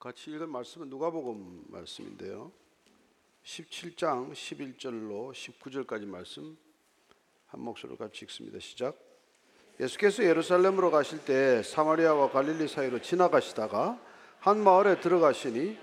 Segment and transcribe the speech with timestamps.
[0.00, 2.52] 같이 읽은 말씀은 누가복음 말씀인데요.
[3.44, 6.56] 17장 11절로 19절까지 말씀
[7.48, 8.60] 한 목소리로 같이 읽습니다.
[8.60, 8.96] 시작.
[9.80, 14.00] 예수께서 예루살렘으로 가실 때 사마리아와 갈릴리 사이로 지나가시다가
[14.38, 15.76] 한 마을에 들어가시니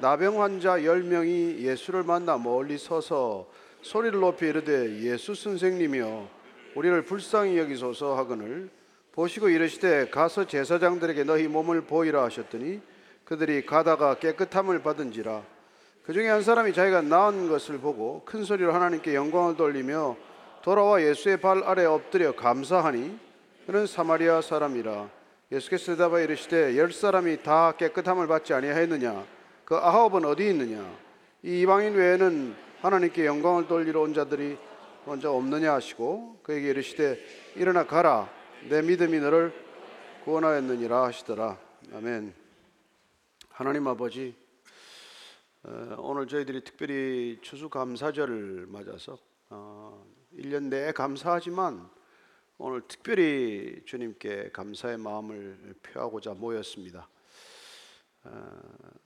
[0.00, 3.50] 나병 환자 10명이 예수를 만나 멀리 서서
[3.80, 6.28] 소리를 높이 이르되 예수 선생님이여
[6.74, 8.68] 우리를 불쌍히 여기소서 하거늘
[9.12, 12.91] 보시고 이르시되 가서 제사장들에게 너희 몸을 보이라 하셨더니
[13.24, 15.42] 그들이 가다가 깨끗함을 받은지라
[16.04, 20.16] 그 중에 한 사람이 자기가 나은 것을 보고 큰 소리로 하나님께 영광을 돌리며
[20.62, 23.18] 돌아와 예수의 발 아래 엎드려 감사하니
[23.66, 25.08] 그는 사마리아 사람이라
[25.52, 29.24] 예수께서 대답하 이르시되 열 사람이 다 깨끗함을 받지 아니하였느냐?
[29.66, 30.82] 그 아홉은 어디 있느냐?
[31.42, 34.56] 이 이방인 외에는 하나님께 영광을 돌리러 온 자들이
[35.04, 37.18] 먼저 없느냐 하시고 그에게 이르시되
[37.56, 38.30] 일어나 가라.
[38.70, 39.52] 내 믿음이 너를
[40.24, 41.58] 구원하였느니라 하시더라.
[41.94, 42.41] 아멘
[43.62, 44.34] 하나님 아버지
[45.62, 49.16] 어, 오늘 저희들이 특별히 추수감사절을 맞아서
[49.50, 51.88] 어, 1년 내에 감사하지만
[52.58, 57.08] 오늘 특별히 주님께 감사의 마음을 표하고자 모였습니다.
[58.24, 58.60] 어,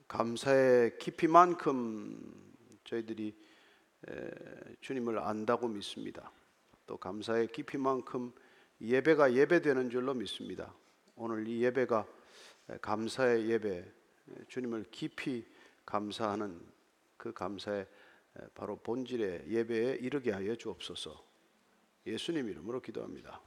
[0.08, 2.18] 감사의 깊이만큼
[2.84, 3.36] 저희들이
[4.08, 4.30] 에,
[4.80, 6.32] 주님을 안다고 믿습니다.
[6.86, 8.32] 또 감사의 깊이만큼
[8.80, 10.72] 예배가 예배되는 줄로 믿습니다.
[11.14, 12.06] 오늘 이 예배가
[12.80, 13.84] 감사의 예배,
[14.48, 15.46] 주님을 깊이
[15.84, 16.60] 감사하는
[17.16, 17.86] 그 감사의
[18.54, 21.24] 바로 본질의 예배에 이르게 하여 주옵소서.
[22.06, 23.40] 예수님 이름으로 기도합니다.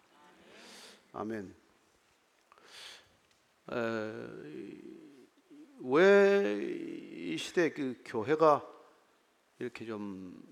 [1.13, 1.55] 아멘.
[5.81, 6.99] 왜
[7.30, 8.67] 이 시대 그 교회가
[9.59, 10.43] 이렇게 좀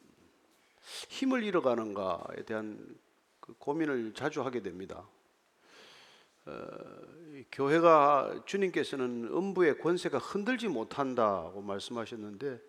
[1.09, 2.99] 힘을 잃어가는가에 대한
[3.39, 5.09] 그 고민을 자주 하게 됩니다.
[6.47, 6.67] 어,
[7.51, 12.61] 교회가 주님께서는 음부의 권세가 흔들지 못한다고 말씀하셨는데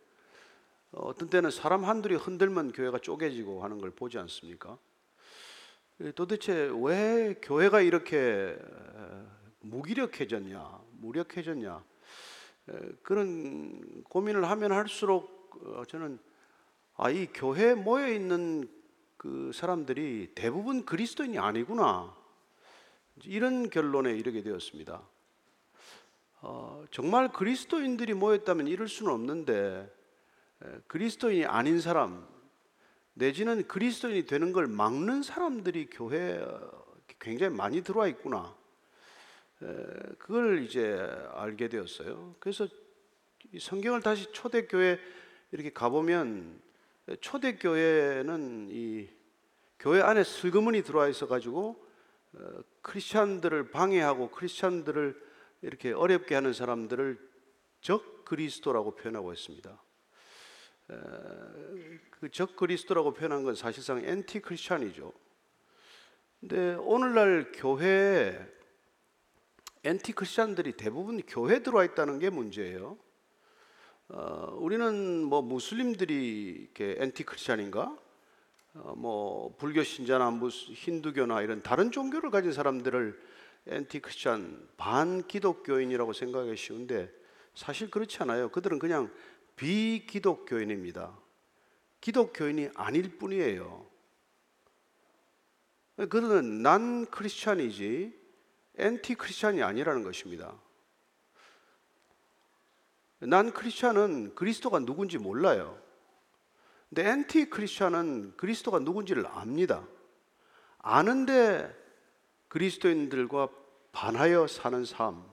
[0.92, 4.76] 어, 어떤 때는 사람 한둘이 흔들면 교회가 쪼개지고 하는 걸 보지 않습니까?
[6.14, 8.56] 도대체 왜 교회가 이렇게
[9.60, 11.82] 무기력해졌냐, 무력해졌냐
[13.02, 16.18] 그런 고민을 하면 할수록 어, 저는
[16.96, 18.68] 아, 이 교회에 모여 있는
[19.16, 22.17] 그 사람들이 대부분 그리스도인이 아니구나
[23.24, 25.02] 이런 결론에 이르게 되었습니다.
[26.40, 29.92] 어, 정말 그리스도인들이 모였다면 이럴 수는 없는데
[30.86, 32.26] 그리스도인이 아닌 사람
[33.14, 36.44] 내지는 그리스도인이 되는 걸 막는 사람들이 교회에
[37.18, 38.56] 굉장히 많이 들어와 있구나.
[40.18, 40.96] 그걸 이제
[41.32, 42.36] 알게 되었어요.
[42.38, 42.68] 그래서
[43.58, 45.00] 성경을 다시 초대교회
[45.50, 46.60] 이렇게 가보면
[47.20, 49.08] 초대교회는 이
[49.80, 51.87] 교회 안에 슬그머니 들어와 있어 가지고 어,
[52.82, 55.28] 크리스천들을 방해하고 크리스천들을
[55.62, 57.18] 이렇게 어렵게 하는 사람들을
[57.80, 59.82] 적 그리스도라고 표현하고 있습니다.
[62.10, 65.12] 그적 그리스도라고 표현한 건 사실상 엔티 크리스천이죠.
[66.40, 68.38] 근데 오늘날 교회에
[69.84, 72.98] anti-Christian들이 대부분 교회 들어와 있다는 게 문제예요.
[74.08, 77.96] 어, 우리는 뭐 무슬림들이 이렇게 anti-Christian인가?
[78.74, 83.20] 어, 뭐 불교 신자나 무슨 힌두교나 이런 다른 종교를 가진 사람들을
[83.66, 87.12] anti-Christian 반 기독교인이라고 생각하기 쉬운데
[87.54, 88.48] 사실 그렇지 않아요.
[88.50, 89.12] 그들은 그냥
[89.56, 91.18] 비기독교인입니다.
[92.00, 93.86] 기독교인이 아닐 뿐이에요.
[95.96, 98.16] 그들은 non-Christian이지
[98.76, 100.54] anti-Christian이 아니라는 것입니다.
[103.18, 105.87] non-Christian은 그리스도가 누군지 몰라요.
[106.88, 109.86] 근데 anti-Christian은 그리스도가 누군지를 압니다.
[110.78, 111.74] 아는데
[112.48, 113.48] 그리스도인들과
[113.92, 115.24] 반하여 사는 삶,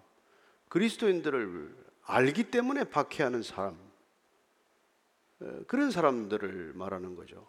[0.70, 3.78] 그리스도인들을 알기 때문에 박해하는 사람,
[5.68, 7.48] 그런 사람들을 말하는 거죠.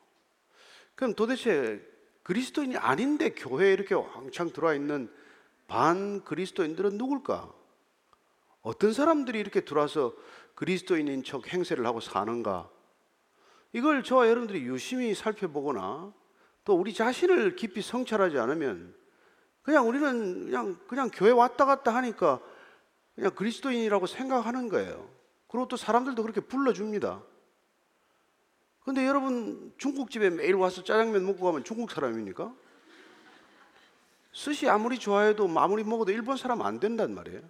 [0.94, 1.82] 그럼 도대체
[2.22, 5.12] 그리스도인이 아닌데 교회에 이렇게 왕창 들어와 있는
[5.68, 7.52] 반 그리스도인들은 누굴까?
[8.62, 10.14] 어떤 사람들이 이렇게 들어와서
[10.54, 12.70] 그리스도인인 척 행세를 하고 사는가?
[13.76, 16.10] 이걸 저와 여러분들이 유심히 살펴보거나
[16.64, 18.94] 또 우리 자신을 깊이 성찰하지 않으면
[19.60, 22.40] 그냥 우리는 그냥 그냥 교회 왔다 갔다 하니까
[23.14, 25.10] 그냥 그리스도인이라고 생각하는 거예요.
[25.46, 27.22] 그리고 또 사람들도 그렇게 불러줍니다.
[28.82, 32.54] 근데 여러분 중국집에 매일 와서 짜장면 먹고 가면 중국 사람입니까?
[34.32, 37.42] 스시 아무리 좋아해도 아무리 먹어도 일본 사람 안 된단 말이에요.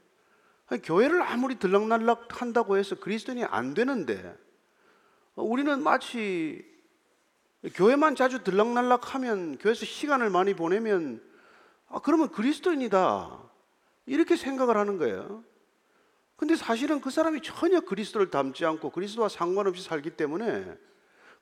[0.82, 4.36] 교회를 아무리 들락날락 한다고 해서 그리스도인이 안 되는데
[5.36, 6.64] 우리는 마치
[7.74, 11.22] 교회만 자주 들락날락 하면 교회에서 시간을 많이 보내면
[11.88, 13.42] 아, 그러면 그리스도인이다.
[14.06, 15.44] 이렇게 생각을 하는 거예요.
[16.36, 20.76] 근데 사실은 그 사람이 전혀 그리스도를 닮지 않고 그리스도와 상관없이 살기 때문에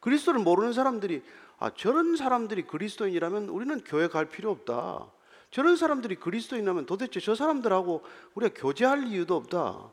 [0.01, 1.23] 그리스도를 모르는 사람들이
[1.59, 5.11] 아 저런 사람들이 그리스도인이라면 우리는 교회 갈 필요 없다.
[5.51, 8.03] 저런 사람들이 그리스도인이라면 도대체 저 사람들하고
[8.35, 9.91] 우리가 교제할 이유도 없다.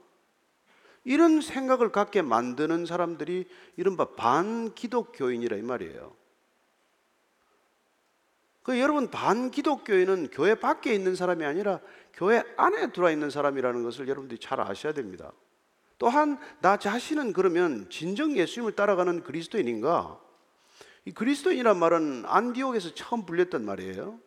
[1.03, 6.15] 이런 생각을 갖게 만드는 사람들이 이른바 반기독교인이라 이 말이에요.
[8.63, 11.79] 그 여러분 반기독교인은 교회 밖에 있는 사람이 아니라
[12.13, 15.31] 교회 안에 들어와 있는 사람이라는 것을 여러분들이 잘 아셔야 됩니다.
[15.97, 20.19] 또한 나 자신은 그러면 진정 예수님을 따라가는 그리스도인인가?
[21.05, 24.19] 이 그리스도인이란 말은 안디옥에서 처음 불렸단 말이에요.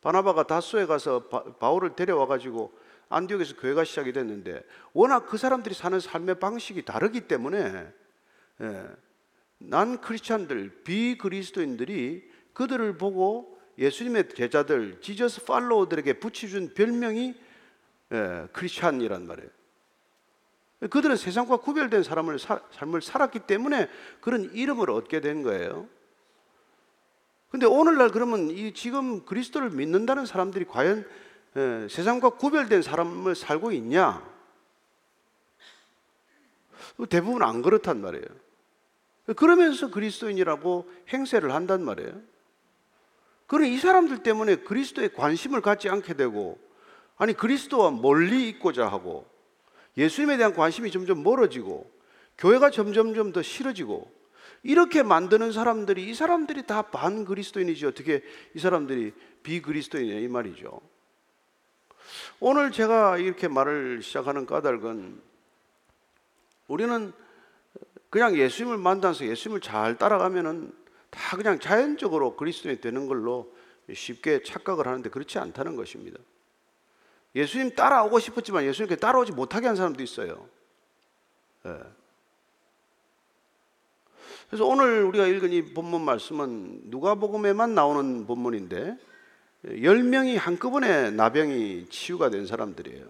[0.00, 2.72] 바나바가 다소에 가서 바, 울을 데려와 가지고
[3.08, 4.62] 안디옥에서 교회가 시작이 됐는데
[4.92, 7.86] 워낙 그 사람들이 사는 삶의 방식이 다르기 때문에
[8.60, 8.86] 예,
[9.58, 17.34] 난 크리스찬들 비그리스도인들이 그들을 보고 예수님의 제자들 지저스 팔로우들에게 붙여준 별명이
[18.12, 19.50] 예, 크리스찬이란 말이에요.
[20.90, 23.88] 그들은 세상과 구별된 사람을 사, 삶을 살았기 때문에
[24.20, 25.88] 그런 이름을 얻게 된 거예요.
[27.50, 31.06] 근데 오늘날 그러면 이 지금 그리스도를 믿는다는 사람들이 과연
[31.56, 34.22] 예, 세상과 구별된 사람을 살고 있냐?
[37.08, 38.24] 대부분 안 그렇단 말이에요.
[39.36, 42.20] 그러면서 그리스도인이라고 행세를 한단 말이에요.
[43.46, 46.58] 그럼 이 사람들 때문에 그리스도에 관심을 갖지 않게 되고,
[47.16, 49.26] 아니, 그리스도와 멀리 있고자 하고,
[49.96, 51.90] 예수님에 대한 관심이 점점 멀어지고,
[52.38, 54.10] 교회가 점점점 더 싫어지고,
[54.62, 58.22] 이렇게 만드는 사람들이, 이 사람들이 다 반 그리스도인이지, 어떻게
[58.54, 59.12] 이 사람들이
[59.42, 60.80] 비그리스도인이냐, 이 말이죠.
[62.40, 65.20] 오늘 제가 이렇게 말을 시작하는 까닭은
[66.68, 67.12] 우리는
[68.10, 70.72] 그냥 예수님을 만나서 예수님을 잘 따라가면은
[71.10, 73.52] 다 그냥 자연적으로 그리스도인이 되는 걸로
[73.92, 76.18] 쉽게 착각을 하는데 그렇지 않다는 것입니다.
[77.34, 80.48] 예수님 따라오고 싶었지만 예수님께 따라오지 못하게 한 사람도 있어요.
[81.64, 81.78] 네.
[84.48, 88.96] 그래서 오늘 우리가 읽은 이 본문 말씀은 누가복음에만 나오는 본문인데
[89.82, 93.04] 열 명이 한꺼번에 나병이 치유가 된 사람들이에요.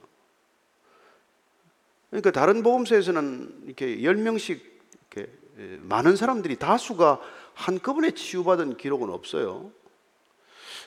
[2.11, 5.33] 그러니까 다른 복음서에서는 이렇게 열 명씩 이렇게
[5.81, 7.21] 많은 사람들이 다수가
[7.55, 9.73] 한꺼번에 치유받은 기록은 없어요.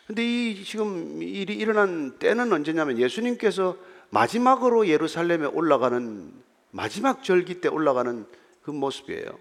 [0.05, 3.77] 근데 이 지금 일이 일어난 때는 언제냐면 예수님께서
[4.09, 6.31] 마지막으로 예루살렘에 올라가는
[6.71, 8.25] 마지막 절기 때 올라가는
[8.61, 9.37] 그 모습이에요.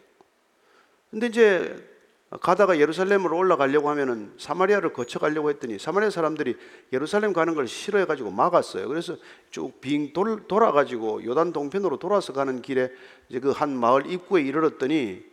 [1.11, 1.96] 근데 이제
[2.41, 6.57] 가다가 예루살렘으로 올라가려고 하면은 사마리아를 거쳐 가려고 했더니 사마리아 사람들이
[6.93, 8.89] 예루살렘 가는 걸 싫어해 가지고 막았어요.
[8.89, 9.17] 그래서
[9.51, 12.91] 쭉 빙 돌아 가지고 요단 동편으로 돌아서 가는 길에
[13.29, 15.25] 이제 그 한 마을 입구에 이르렀더니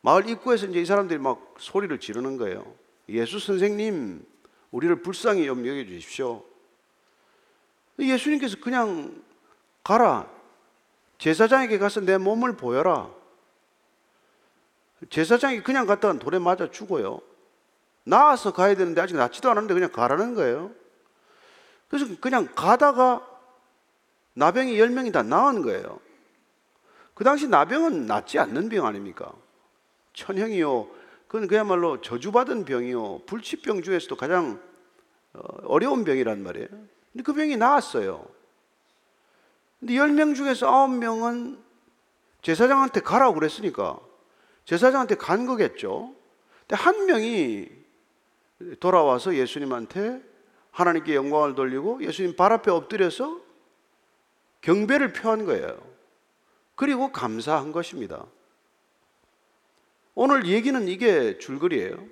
[0.00, 2.64] 마을 입구에서 이제 이 사람들이 막 소리를 지르는 거예요.
[3.08, 4.24] 예수 선생님,
[4.70, 6.44] 우리를 불쌍히 염려해 주십시오.
[7.98, 9.22] 예수님께서 그냥
[9.82, 10.30] 가라.
[11.18, 13.10] 제사장에게 가서 내 몸을 보여라.
[15.10, 17.20] 제사장이 그냥 갔다가 돌에 맞아 죽어요.
[18.04, 20.70] 나와서 가야 되는데 아직 낫지도 않았는데 그냥 가라는 거예요.
[21.88, 23.26] 그래서 그냥 가다가
[24.34, 26.00] 나병이 10명이 다 나은 거예요.
[27.14, 29.32] 그 당시 나병은 낫지 않는 병 아닙니까?
[30.12, 30.88] 천형이요.
[31.26, 33.22] 그건 그야말로 저주받은 병이요.
[33.26, 34.60] 불치병 중에서도 가장
[35.32, 36.68] 어, 어려운 병이란 말이에요.
[36.68, 38.24] 근데 그 병이 나았어요.
[39.80, 41.58] 근데 10명 중에서 9명은
[42.42, 43.98] 제사장한테 가라고 그랬으니까
[44.66, 46.14] 제사장한테 간 거겠죠.
[46.60, 47.68] 근데 한 명이
[48.80, 50.22] 돌아와서 예수님한테
[50.72, 53.40] 하나님께 영광을 돌리고 예수님 발 앞에 엎드려서
[54.60, 55.78] 경배를 표한 거예요.
[56.74, 58.26] 그리고 감사한 것입니다.
[60.14, 62.04] 오늘 얘기는 이게 줄거리예요.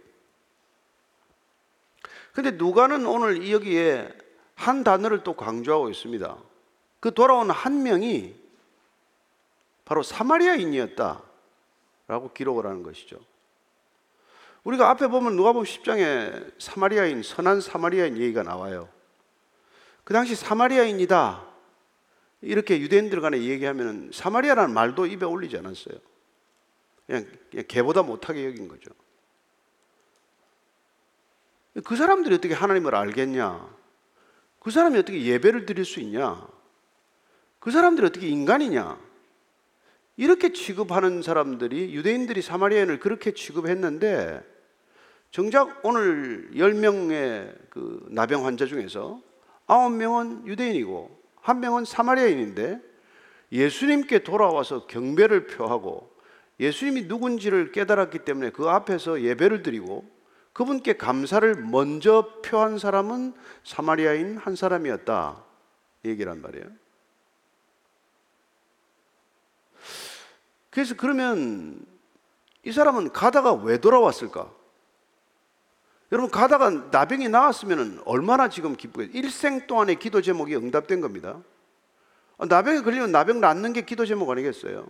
[2.32, 4.12] 근데 누가는 오늘 여기에
[4.54, 6.38] 한 단어를 또 강조하고 있습니다.
[7.00, 8.34] 그 돌아온 한 명이
[9.84, 11.22] 바로 사마리아인이었다.
[12.06, 13.18] 라고 기록을 하는 것이죠.
[14.64, 18.88] 우리가 앞에 보면 누가 보면 10장에 사마리아인, 선한 사마리아인 얘기가 나와요.
[20.04, 21.46] 그 당시 사마리아인이다.
[22.42, 25.96] 이렇게 유대인들 간에 얘기하면 사마리아라는 말도 입에 올리지 않았어요.
[27.06, 28.90] 그냥, 그냥 개보다 못하게 여긴 거죠.
[31.84, 33.74] 그 사람들이 어떻게 하나님을 알겠냐?
[34.60, 36.46] 그 사람이 어떻게 예배를 드릴 수 있냐?
[37.58, 38.98] 그 사람들이 어떻게 인간이냐?
[40.16, 44.42] 이렇게 취급하는 사람들이 유대인들이 사마리아인을 그렇게 취급했는데
[45.30, 49.20] 정작 오늘 10명의 그 나병 환자 중에서
[49.66, 52.80] 9명은 유대인이고 한 명은 사마리아인인데
[53.50, 56.14] 예수님께 돌아와서 경배를 표하고
[56.60, 60.08] 예수님이 누군지를 깨달았기 때문에 그 앞에서 예배를 드리고
[60.52, 65.44] 그분께 감사를 먼저 표한 사람은 사마리아인 한 사람이었다.
[66.04, 66.83] 얘기란 말이에요.
[70.74, 71.86] 그래서 그러면
[72.64, 74.50] 이 사람은 가다가 왜 돌아왔을까?
[76.10, 81.40] 여러분 가다가 나병이 나왔으면 얼마나 지금 기쁘겠 일생 동안의 기도 제목이 응답된 겁니다.
[82.38, 84.84] 아, 나병에 걸리면 나병 낫는 게 기도 제목 아니겠어요?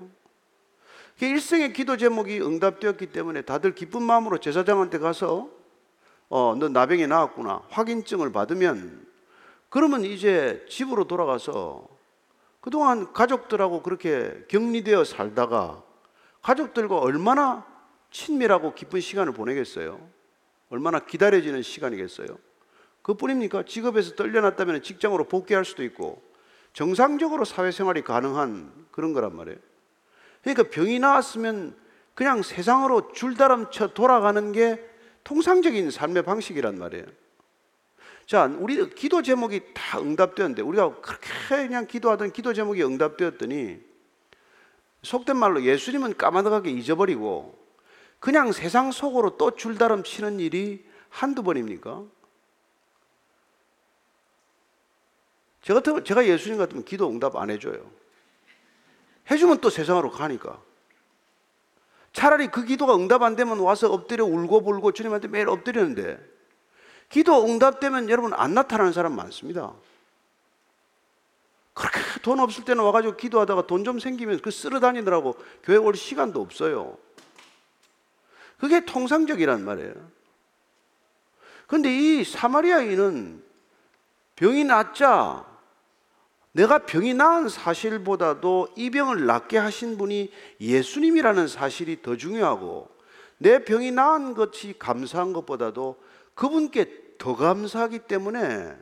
[1.21, 5.51] 일생의 기도 제목이 응답되었기 때문에 다들 기쁜 마음으로 제사장한테 가서
[6.31, 9.07] 어, 너 나병이 나왔구나 확인증을 받으면
[9.69, 11.94] 그러면 이제 집으로 돌아가서
[12.65, 15.83] 그동안 가족들하고 그렇게 격리되어 살다가
[16.41, 17.67] 가족들과 얼마나
[18.11, 20.01] 친밀하고 기쁜 시간을 보내겠어요?
[20.71, 22.39] 얼마나 기다려지는 시간이겠어요?
[23.03, 23.65] 그뿐입니까?
[23.67, 26.23] 직업에서 떨려났다면 직장으로 복귀할 수도 있고
[26.73, 29.59] 정상적으로 사회생활이 가능한 그런 거란 말이에요.
[30.41, 31.77] 그러니까 병이 나왔으면
[32.15, 34.83] 그냥 세상으로 줄다람쳐 돌아가는 게
[35.23, 37.05] 통상적인 삶의 방식이란 말이에요.
[38.27, 41.29] 자, 우리 기도 제목이 다 응답되었는데 우리가 그렇게
[41.67, 43.81] 그냥 기도하던 기도 제목이 응답되었더니
[45.03, 47.63] 속된 말로 예수님은 까마득하게 잊어버리고
[48.19, 52.03] 그냥 세상 속으로 또 줄다름 치는 일이 한두 번입니까?
[55.61, 57.91] 제가, 제가 예수님 같으면 기도 응답 안 해줘요.
[59.31, 60.61] 해주면 또 세상으로 가니까.
[62.13, 66.34] 차라리 그 기도가 응답 안 되면 와서 엎드려 울고 불고 주님한테 매일 엎드리는데
[67.15, 69.73] 기도 응답되면 여러분 안 나타나는 사람 많습니다.
[71.73, 76.41] 그렇게 돈 없을 때는 와가지고 기도하다가 돈 좀 생기면 그 쓸어 다니느라고 교회 올 시간도
[76.41, 76.99] 없어요.
[78.59, 79.95] 그게 통상적이란 말이에요.
[81.69, 83.45] 그런데 이 사마리아인은
[84.35, 85.47] 병이 낫자
[86.51, 92.89] 내가 병이 나은 사실보다도 이 병을 낫게 하신 분이 예수님이라는 사실이 더 중요하고
[93.39, 96.03] 내 병이 나은 것이 감사한 것보다도
[96.35, 98.77] 그분께 더 감사하기 때문에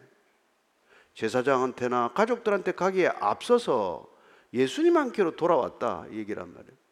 [1.15, 4.11] 제사장한테나 가족들한테 가기에 앞서서
[4.53, 6.83] 예수님한테로 돌아왔다 이 얘기란 말이에요.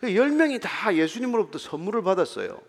[0.00, 2.60] 그열 명이 다 예수님으로부터 선물을 받았어요.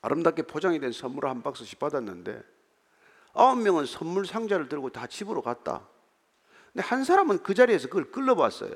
[0.00, 2.42] 아름답게 포장이 된 선물을 한 박스씩 받았는데
[3.34, 5.86] 아홉 명은 선물 상자를 들고 다 집으로 갔다.
[6.72, 8.74] 근데 한 사람은 그 자리에서 그걸 끌러봤어요.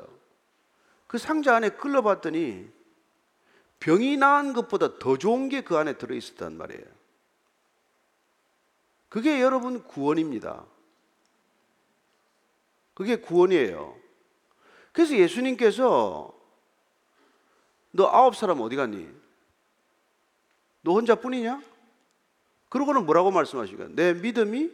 [1.06, 2.70] 그 상자 안에 끌러봤더니
[3.80, 6.84] 병이 나은 것보다 더 좋은 게 그 안에 들어있었단 말이에요.
[9.08, 10.64] 그게 여러분 구원입니다.
[12.94, 13.96] 그게 구원이에요.
[14.92, 16.34] 그래서 예수님께서
[17.92, 19.08] 너 아홉 사람 어디 갔니?
[20.82, 21.62] 너 혼자뿐이냐?
[22.68, 24.70] 그러고는 뭐라고 말씀하시니까 내 믿음이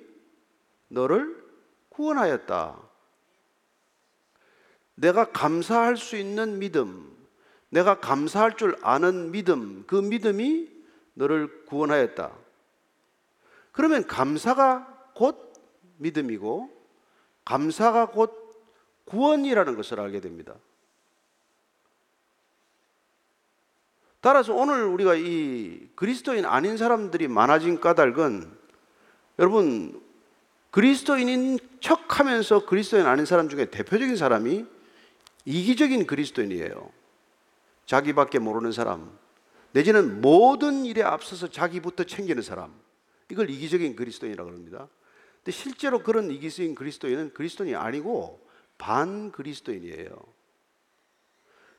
[0.88, 1.42] 너를
[1.88, 2.76] 구원하였다.
[4.94, 7.21] 내가 감사할 수 있는 믿음,
[7.72, 10.68] 내가 감사할 줄 아는 믿음, 그 믿음이
[11.14, 12.30] 너를 구원하였다.
[13.72, 15.54] 그러면 감사가 곧
[15.96, 16.68] 믿음이고,
[17.46, 18.38] 감사가 곧
[19.06, 20.54] 구원이라는 것을 알게 됩니다.
[24.20, 28.52] 따라서 오늘 우리가 이 그리스도인 아닌 사람들이 많아진 까닭은
[29.38, 30.00] 여러분
[30.70, 34.66] 그리스도인인 척 하면서 그리스도인 아닌 사람 중에 대표적인 사람이
[35.46, 37.01] 이기적인 그리스도인이에요.
[37.92, 39.18] 자기밖에 모르는 사람.
[39.72, 42.72] 내지는 모든 일에 앞서서 자기부터 챙기는 사람.
[43.30, 44.88] 이걸 이기적인 그리스도인이라고 합니다.
[45.36, 50.08] 근데 실제로 그런 이기적인 그리스도인은 그리스도인이 아니고 반 그리스도인이에요.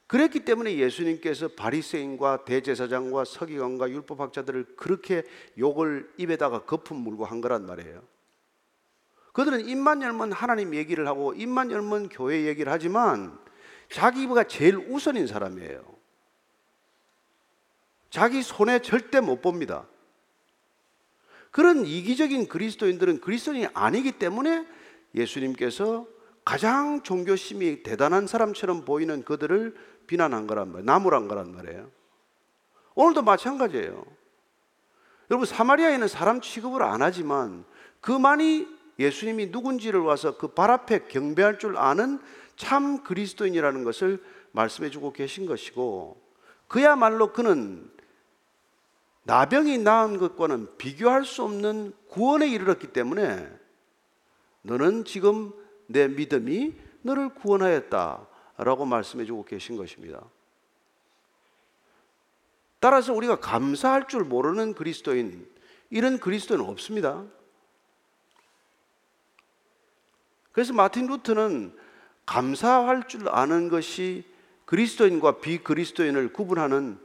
[0.06, 5.24] 그랬기 때문에 예수님께서 바리새인과 대제사장과 서기관과 율법학자들을 그렇게
[5.58, 8.04] 욕을 입에다가 거품 물고 한 거란 말이에요.
[9.32, 13.36] 그들은 입만 열면 하나님 얘기를 하고 입만 열면 교회 얘기를 하지만
[13.90, 15.93] 자기가 제일 우선인 사람이에요.
[18.14, 19.88] 자기 손에 절대 못 봅니다.
[21.50, 24.68] 그런 이기적인 그리스도인들은 그리스도인이 아니기 때문에
[25.16, 26.06] 예수님께서
[26.46, 30.86] 가장 종교심이 대단한 사람처럼 보이는 그들을 비난한 거란 말이에요.
[30.86, 31.90] 나무란 거란 말이에요.
[32.94, 34.06] 오늘도 마찬가지예요.
[35.32, 37.66] 여러분 사마리아에는 사람 취급을 안 하지만
[38.00, 38.68] 그만이
[39.00, 42.20] 예수님이 누군지를 와서 그 발 앞에 경배할 줄 아는
[42.58, 46.22] 참 그리스도인이라는 것을 말씀해 주고 계신 것이고
[46.68, 47.92] 그야말로 그는
[49.24, 53.50] 나병이 나은 것과는 비교할 수 없는 구원에 이르렀기 때문에
[54.64, 55.52] 너는 지금
[55.88, 58.28] 내 믿음이 너를 구원하였다.
[58.58, 60.22] 라고 말씀해 주고 계신 것입니다.
[62.80, 65.48] 따라서 우리가 감사할 줄 모르는 그리스도인,
[65.90, 67.24] 이런 그리스도는 없습니다.
[70.52, 71.76] 그래서 마틴 루트는
[72.26, 74.24] 감사할 줄 아는 것이
[74.66, 77.00] 그리스도인과 비그리스도인을 구분하는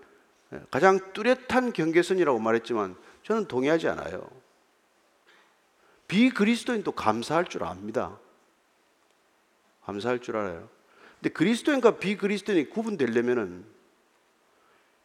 [0.70, 4.28] 가장 뚜렷한 경계선이라고 말했지만 저는 동의하지 않아요.
[6.08, 8.18] 비그리스도인도 감사할 줄 압니다.
[9.84, 10.68] 감사할 줄 알아요.
[11.20, 13.64] 근데 그리스도인과 비그리스도인이 구분되려면은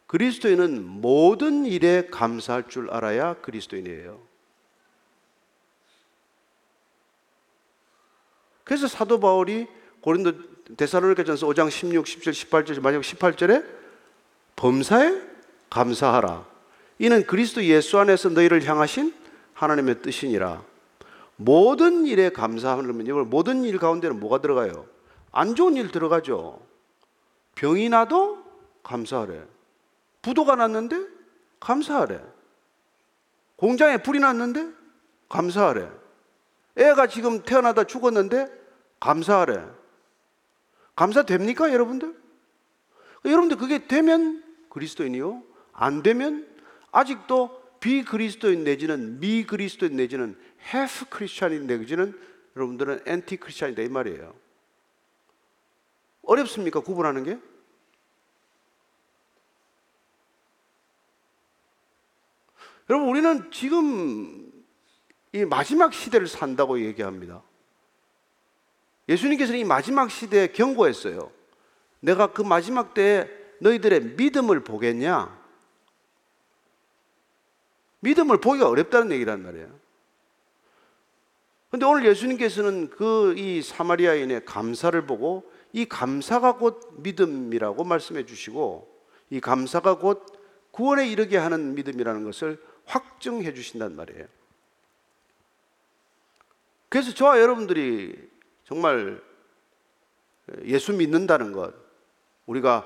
[0.07, 4.21] 그리스도인은 모든 일에 감사할 줄 알아야 그리스도인이에요.
[8.63, 9.67] 그래서 사도 바울이
[10.01, 13.65] 고린도 데살로니가전서 5장 16, 17, 18절 마지막 18절에
[14.55, 15.32] 범사에
[15.73, 16.45] 감사하라.
[16.99, 19.11] 이는 그리스도 예수 안에서 너희를 향하신
[19.55, 20.63] 하나님의 뜻이니라.
[21.35, 24.85] 모든 일에 감사하면 이걸 모든 일 가운데는 뭐가 들어가요?
[25.31, 26.61] 안 좋은 일 들어가죠.
[27.55, 28.43] 병이 나도
[28.83, 29.43] 감사하래.
[30.21, 31.07] 부도가 났는데
[31.59, 32.21] 감사하래.
[33.55, 34.69] 공장에 불이 났는데
[35.27, 35.89] 감사하래.
[36.77, 38.47] 애가 지금 태어나다 죽었는데
[38.99, 39.63] 감사하래.
[40.95, 42.15] 감사됩니까, 여러분들?
[43.25, 45.52] 여러분들 그게 되면 그리스도인이요.
[45.73, 46.47] 안 되면
[46.91, 50.39] 아직도 비그리스도인 내지는 미그리스도인 내지는
[50.73, 52.17] half 크리스찬인 내지는
[52.55, 54.33] 여러분들은 엔티 크리스찬이다 이 말이에요.
[56.23, 56.79] 어렵습니까?
[56.79, 57.37] 구분하는 게?
[62.89, 64.51] 여러분 우리는 지금
[65.31, 67.41] 이 마지막 시대를 산다고 얘기합니다.
[69.09, 71.31] 예수님께서는 이 마지막 시대에 경고했어요.
[71.99, 73.27] 내가 그 마지막 때에
[73.59, 75.42] 너희들의 믿음을 보겠냐?
[78.03, 79.83] 믿음을 보기가 어렵다는 얘기란 말이에요.
[81.69, 88.93] 근데 오늘 예수님께서는 그 이 사마리아인의 감사를 보고 이 감사가 곧 믿음이라고 말씀해 주시고
[89.31, 90.23] 이 감사가 곧
[90.71, 94.25] 구원에 이르게 하는 믿음이라는 것을 확증해 주신단 말이에요.
[96.89, 98.29] 그래서 저와 여러분들이
[98.65, 99.21] 정말
[100.65, 101.73] 예수 믿는다는 것,
[102.45, 102.85] 우리가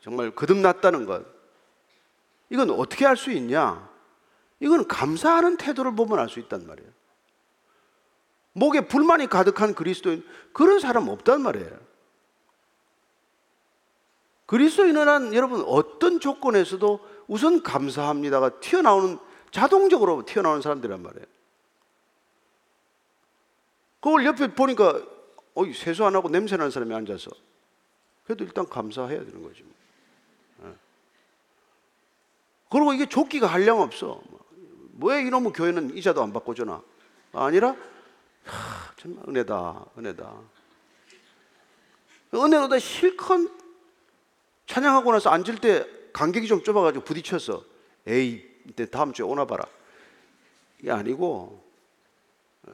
[0.00, 1.24] 정말 거듭났다는 것,
[2.54, 3.90] 이건 어떻게 할수 있냐?
[4.60, 6.88] 이건 감사하는 태도를 보면 알 수 있단 말이에요.
[8.52, 11.76] 목에 불만이 가득한 그리스도인, 그런 사람 없단 말이에요.
[14.46, 19.18] 그리스도인은 한 여러분 어떤 조건에서도 우선 감사합니다가 튀어나오는
[19.50, 21.26] 자동적으로 튀어나오는 사람들이란 말이에요.
[23.98, 25.02] 그걸 옆에 보니까
[25.54, 27.32] 어 세수 안 하고 냄새 나는 사람이 앉아서
[28.24, 29.64] 그래도 일단 감사해야 되는 거지.
[29.64, 29.72] 뭐.
[30.70, 30.74] 예.
[32.74, 34.20] 그리고 이게 조끼가 한량 없어.
[35.00, 36.82] 왜 이놈의 교회는 이자도 안 받고 주나?
[37.32, 37.76] 아니라
[38.42, 40.34] 하, 정말 은혜다, 은혜다.
[42.34, 43.48] 은혜로다 실컷
[44.66, 47.62] 찬양하고 나서 앉을 때 간격이 좀 좁아가지고 부딪혔어.
[48.08, 48.44] 에이,
[48.90, 49.64] 다음 주에 오나 봐라.
[50.80, 51.64] 이게 아니고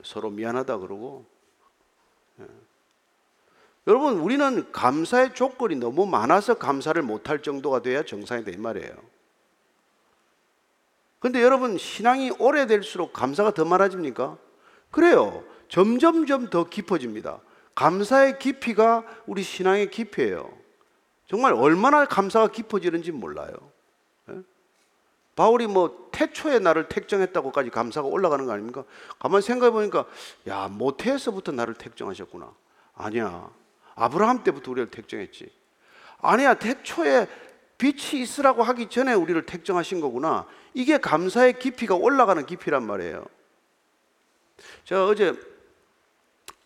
[0.02, 1.26] 서로 미안하다 그러고.
[2.40, 2.46] 예.
[3.86, 9.19] 여러분, 우리는 감사의 조건이 너무 많아서 감사를 못할 정도가 돼야 정상이 된 말이에요.
[11.20, 14.38] 근데 여러분, 신앙이 오래될수록 감사가 더 많아집니까?
[14.90, 15.44] 그래요.
[15.68, 17.40] 점점점 더 깊어집니다.
[17.74, 20.50] 감사의 깊이가 우리 신앙의 깊이에요.
[21.28, 23.52] 정말 얼마나 감사가 깊어지는지 몰라요.
[24.30, 24.40] 예?
[25.36, 28.82] 바울이 뭐 태초에 나를 택정했다고까지 감사가 올라가는 거 아닙니까?
[29.20, 30.06] 가만 생각해 보니까
[30.48, 32.52] 야 모태에서부터 나를 택정하셨구나.
[32.94, 33.48] 아니야.
[33.94, 35.50] 아브라함 때부터 우리를 택정했지.
[36.20, 37.28] 아니야 태초에
[37.80, 40.46] 빛이 있으라고 하기 전에 우리를 택정하신 거구나.
[40.74, 43.24] 이게 감사의 깊이가 올라가는 깊이란 말이에요.
[44.84, 45.34] 제가 어제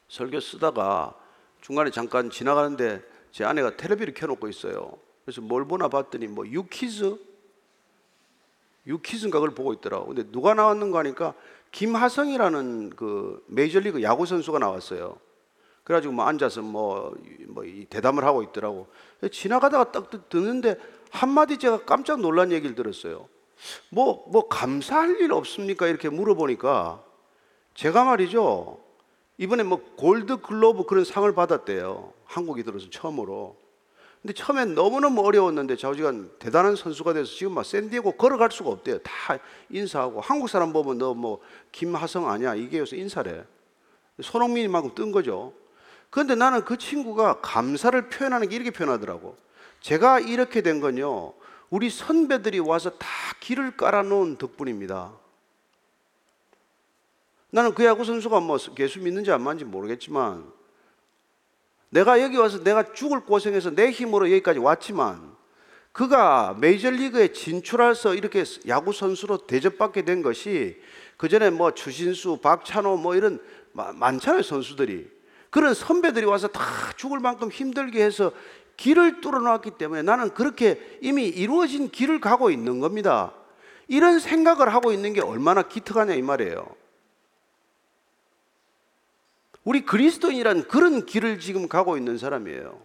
[0.09, 1.15] 설교 쓰다가
[1.61, 3.01] 중간에 잠깐 지나가는데
[3.31, 4.99] 제 아내가 텔레비를 켜놓고 있어요.
[5.25, 7.17] 그래서 뭘 보나 봤더니 뭐 유키즈
[8.89, 10.07] 유키즈인가 그걸 보고 있더라고.
[10.07, 11.35] 근데 누가 나왔는가 하니까
[11.71, 15.17] 김하성이라는 그 메이저리그 야구 선수가 나왔어요.
[15.85, 17.15] 그래가지고 뭐 앉아서 뭐,
[17.47, 18.89] 뭐 대담을 하고 있더라고.
[19.31, 20.77] 지나가다가 딱 듣는데
[21.15, 23.29] 한마디 제가 깜짝 놀란 얘기를 들었어요.
[23.89, 25.87] 뭐, 뭐 감사할 일 없습니까?
[25.87, 27.05] 이렇게 물어보니까
[27.75, 28.81] 제가 말이죠.
[29.39, 32.13] 이번에 뭐 골드 글로브 그런 상을 받았대요.
[32.25, 33.57] 한국이 들어서 처음으로.
[34.23, 38.99] 근데 처음엔 너무너무 어려웠는데 좌우지간 대단한 선수가 돼서 지금 막 샌디에고 걸어갈 수가 없대요.
[38.99, 39.39] 다
[39.71, 43.45] 인사하고 한국 사람 보면 너 뭐 김하성 아니야 이게 요새 인사래.
[44.21, 45.53] 손흥민만큼 뜬 거죠.
[46.11, 49.44] 그런데 나는 그 친구가 감사를 표현하는 게 이렇게 표현하더라고.
[49.85, 51.35] 제가 이렇게 된 건요.
[51.69, 53.07] 우리 선배들이 와서 다
[53.41, 55.13] 길을 깔아놓은 덕분입니다.
[57.51, 60.51] 나는 그 야구 선수가 뭐 예수 믿는지 안 믿는지 모르겠지만
[61.91, 65.35] 내가 여기 와서 내가 죽을 고생해서 내 힘으로 여기까지 왔지만
[65.93, 70.81] 그가 메이저리그에 진출해서 이렇게 야구 선수로 대접받게 된 것이
[71.19, 73.39] 그 전에 뭐 추신수, 박찬호 뭐 이런
[73.73, 75.13] 많잖아요 선수들이
[75.51, 76.63] 그런 선배들이 와서 다
[76.97, 78.33] 죽을 만큼 힘들게 해서
[78.77, 83.33] 길을 뚫어놨기 때문에 나는 그렇게 이미 이루어진 길을 가고 있는 겁니다.
[83.89, 86.67] 이런 생각을 하고 있는 게 얼마나 기특하냐 이 말이에요.
[89.65, 92.83] 우리 그리스도인이란 그런 길을 지금 가고 있는 사람이에요.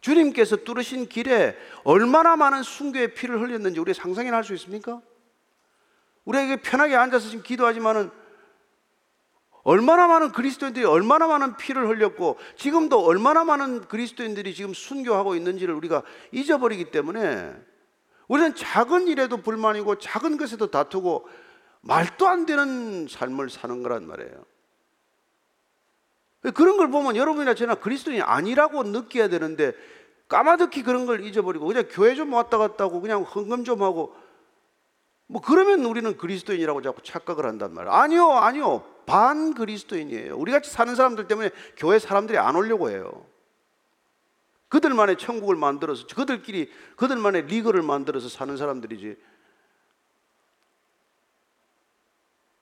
[0.00, 5.00] 주님께서 뚫으신 길에 얼마나 많은 순교의 피를 흘렸는지 우리 상상이나 할 수 있습니까?
[6.24, 8.10] 우리에게 편하게 앉아서 지금 기도하지만은
[9.64, 16.02] 얼마나 많은 그리스도인들이 얼마나 많은 피를 흘렸고 지금도 얼마나 많은 그리스도인들이 지금 순교하고 있는지를 우리가
[16.32, 17.54] 잊어버리기 때문에
[18.28, 21.28] 우리는 작은 일에도 불만이고 작은 것에도 다투고
[21.82, 24.44] 말도 안 되는 삶을 사는 거란 말이에요.
[26.54, 29.72] 그런 걸 보면 여러분이나 저나 그리스도인이 아니라고 느껴야 되는데
[30.28, 34.14] 까마득히 그런 걸 잊어버리고 그냥 교회 좀 왔다 갔다 하고 그냥 헌금 좀 하고
[35.26, 37.92] 뭐 그러면 우리는 그리스도인이라고 자꾸 착각을 한단 말이에요.
[37.94, 38.84] 아니요, 아니요.
[39.06, 40.36] 반 그리스도인이에요.
[40.36, 43.26] 우리 같이 사는 사람들 때문에 교회 사람들이 안 오려고 해요.
[44.68, 49.16] 그들만의 천국을 만들어서 그들끼리 그들만의 리그를 만들어서 사는 사람들이지.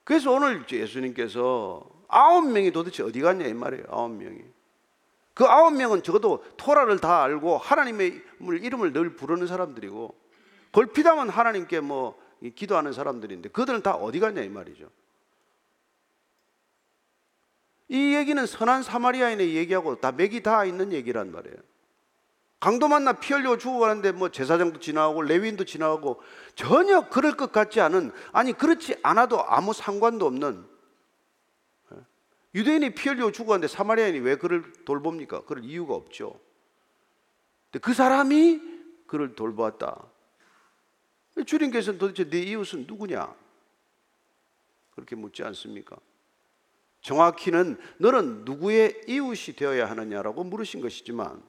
[0.03, 3.85] 그래서 오늘 예수님께서 아홉 명이 도대체 어디 갔냐 이 말이에요.
[3.89, 4.41] 아홉 명이.
[5.33, 10.13] 그 아홉 명은 적어도 토라를 다 알고 하나님의 이름을 늘 부르는 사람들이고
[10.73, 14.89] 걸피다면 하나님께 뭐 기도하는 사람들인데 그들은 다 어디 갔냐 이 말이죠.
[17.87, 21.57] 이 얘기는 선한 사마리아인의 얘기하고 다 맥이 다 있는 얘기란 말이에요.
[22.61, 26.21] 강도 만나 피 흘려 죽어가는데 뭐 제사장도 지나가고 레위인도 지나가고
[26.55, 30.63] 전혀 그럴 것 같지 않은 아니 그렇지 않아도 아무 상관도 없는
[31.91, 31.97] 예?
[32.53, 35.43] 유대인이 피 흘려 죽어가는데 사마리아인이 왜 그를 돌봅니까?
[35.45, 36.39] 그럴 이유가 없죠.
[37.81, 38.61] 그 사람이
[39.07, 40.10] 그를 돌보았다.
[41.45, 43.33] 주님께서는 도대체 네 이웃은 누구냐?
[44.91, 45.97] 그렇게 묻지 않습니까?
[47.01, 51.41] 정확히는 너는 누구의 이웃이 되어야 하느냐라고 물으신 것이지만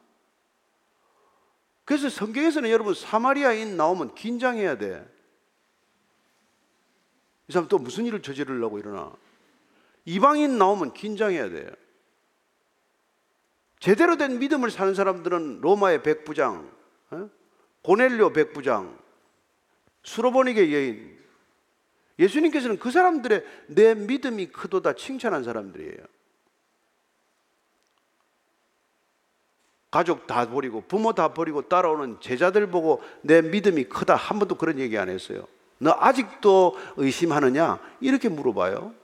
[1.84, 5.06] 그래서 성경에서는 여러분 사마리아인 나오면 긴장해야 돼.
[7.48, 9.12] 이 사람 또 무슨 일을 저지르려고 이러나.
[10.04, 11.70] 이방인 나오면 긴장해야 돼요.
[13.78, 16.72] 제대로 된 믿음을 사는 사람들은 로마의 백부장,
[17.10, 17.30] 어?
[17.82, 18.96] 고넬료 백부장,
[20.02, 21.18] 수로보니게 여인,
[22.18, 26.04] 예수님께서는 그 사람들의 내 믿음이 크도다 칭찬한 사람들이에요.
[29.90, 34.78] 가족 다 버리고 부모 다 버리고 따라오는 제자들 보고 내 믿음이 크다 한 번도 그런
[34.78, 35.46] 얘기 안 했어요.
[35.78, 37.78] 너 아직도 의심하느냐?
[38.00, 38.94] 이렇게 물어봐요.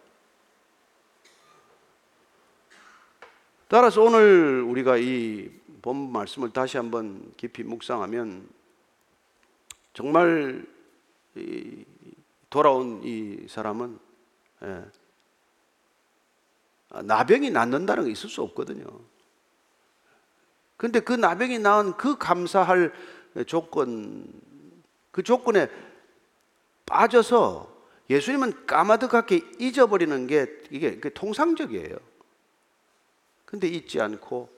[3.69, 8.49] 따라서 오늘 우리가 이 본 말씀을 다시 한번 깊이 묵상하면
[9.95, 10.67] 정말
[12.51, 13.99] 돌아온 이 사람은
[14.63, 14.85] 예,
[17.03, 18.87] 나병이 낫는다는 게 있을 수 없거든요.
[20.77, 22.93] 근데 그 나병이 낳은 그 감사할
[23.47, 24.33] 조건,
[25.11, 25.69] 그 조건에
[26.87, 27.77] 빠져서
[28.09, 31.97] 예수님은 까마득하게 잊어버리는 게 이게 통상적이에요.
[33.45, 34.49] 근데 잊지 않고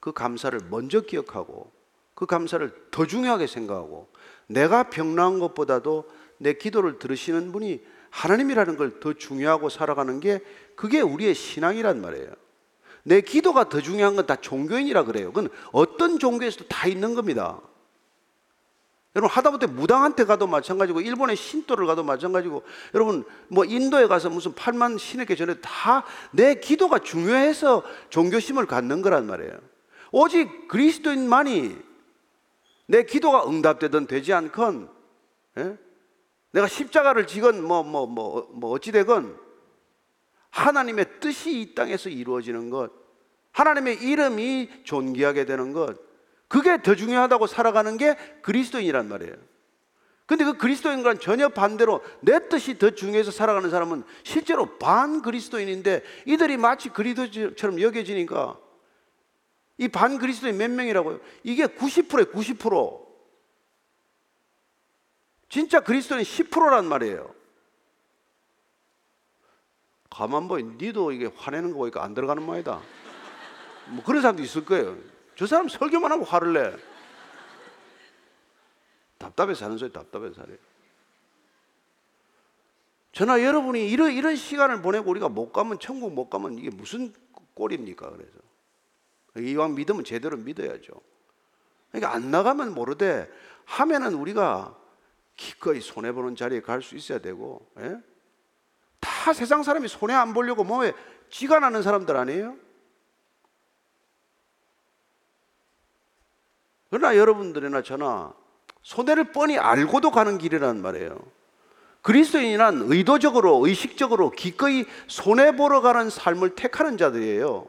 [0.00, 1.70] 그 감사를 먼저 기억하고
[2.14, 4.08] 그 감사를 더 중요하게 생각하고
[4.46, 10.40] 내가 병나은 것보다도 내 기도를 들으시는 분이 하나님이라는 걸 더 중요하고 살아가는 게
[10.74, 12.30] 그게 우리의 신앙이란 말이에요.
[13.04, 15.32] 내 기도가 더 중요한 건 다 종교인이라 그래요.
[15.32, 17.60] 그건 어떤 종교에서도 다 있는 겁니다.
[19.16, 22.62] 여러분 하다못해 무당한테 가도 마찬가지고 일본의 신도를 가도 마찬가지고
[22.94, 29.26] 여러분 뭐 인도에 가서 무슨 8만 신에게 전에 다 내 기도가 중요해서 종교심을 갖는 거란
[29.26, 29.58] 말이에요.
[30.12, 31.76] 오직 그리스도인만이
[32.86, 34.88] 내 기도가 응답되든 되지 않건
[35.58, 35.76] 예?
[36.52, 39.38] 내가 십자가를 지건 뭐 뭐 뭐 뭐 어찌 되건
[40.50, 42.90] 하나님의 뜻이 이 땅에서 이루어지는 것,
[43.52, 45.96] 하나님의 이름이 존귀하게 되는 것,
[46.48, 49.34] 그게 더 중요하다고 살아가는 게 그리스도인이란 말이에요.
[50.26, 56.56] 근데 그 그리스도인과는 전혀 반대로 내 뜻이 더 중요해서 살아가는 사람은 실제로 반 그리스도인인데 이들이
[56.56, 58.58] 마치 그리스도처럼 여겨지니까
[59.78, 61.20] 이 반 그리스도인 몇 명이라고요?
[61.44, 63.07] 이게 90%에 90%.
[65.48, 67.34] 진짜 그리스도인 10%란 말이에요.
[70.10, 72.80] 가만 보니 니도 이게 화내는 거 보니까 안 들어가는 모양이다.
[73.90, 74.96] 뭐 그런 사람도 있을 거예요.
[75.36, 76.76] 저 사람 설교만 하고 화를 내.
[79.18, 80.56] 답답해서 하는 소리 답답해서 하래.
[83.12, 87.12] 저나 여러분이 이런, 이런 시간을 보내고 우리가 못 가면 천국 못 가면 이게 무슨
[87.54, 88.10] 꼴입니까?
[88.10, 88.38] 그래서
[89.36, 90.92] 이왕 믿으면 제대로 믿어야죠.
[91.90, 93.28] 그러니까 안 나가면 모르되
[93.64, 94.76] 하면은 우리가
[95.38, 97.96] 기꺼이 손해 보는 자리에 갈 수 있어야 되고 예?
[99.00, 100.92] 다 세상 사람이 손해 안 보려고 몸에
[101.30, 102.56] 쥐가 나는 사람들 아니에요?
[106.90, 108.32] 그러나 여러분들이나 저나
[108.82, 111.18] 손해를 뻔히 알고도 가는 길이란 말이에요.
[112.02, 117.66] 그리스도인이란 의도적으로 의식적으로 기꺼이 손해 보러 가는 삶을 택하는 자들이에요.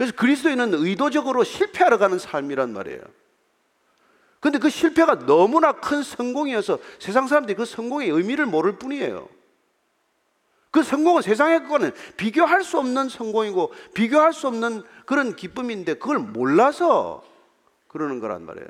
[0.00, 3.02] 그래서 그리스도인은 의도적으로 실패하러 가는 삶이란 말이에요.
[4.40, 9.28] 근데 그 실패가 너무나 큰 성공이어서 세상 사람들이 그 성공의 의미를 모를 뿐이에요.
[10.70, 17.22] 그 성공은 세상의 거는 비교할 수 없는 성공이고 비교할 수 없는 그런 기쁨인데 그걸 몰라서
[17.86, 18.68] 그러는 거란 말이에요.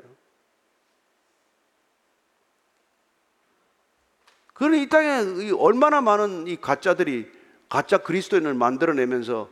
[4.53, 7.31] 그런 이 땅에 얼마나 많은 이 가짜들이
[7.69, 9.47] 가짜 그리스도인을 만들어내면서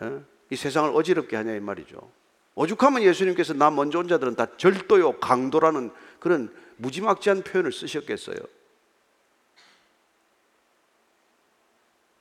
[0.00, 0.22] 예?
[0.50, 2.10] 이 세상을 어지럽게 하냐 이 말이죠.
[2.54, 8.36] 오죽하면 예수님께서 나 먼저 온 자들은 다 절도요 강도라는 그런 무지막지한 표현을 쓰셨겠어요.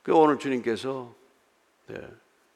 [0.04, 1.14] 그 오늘 주님께서
[1.88, 1.96] 네,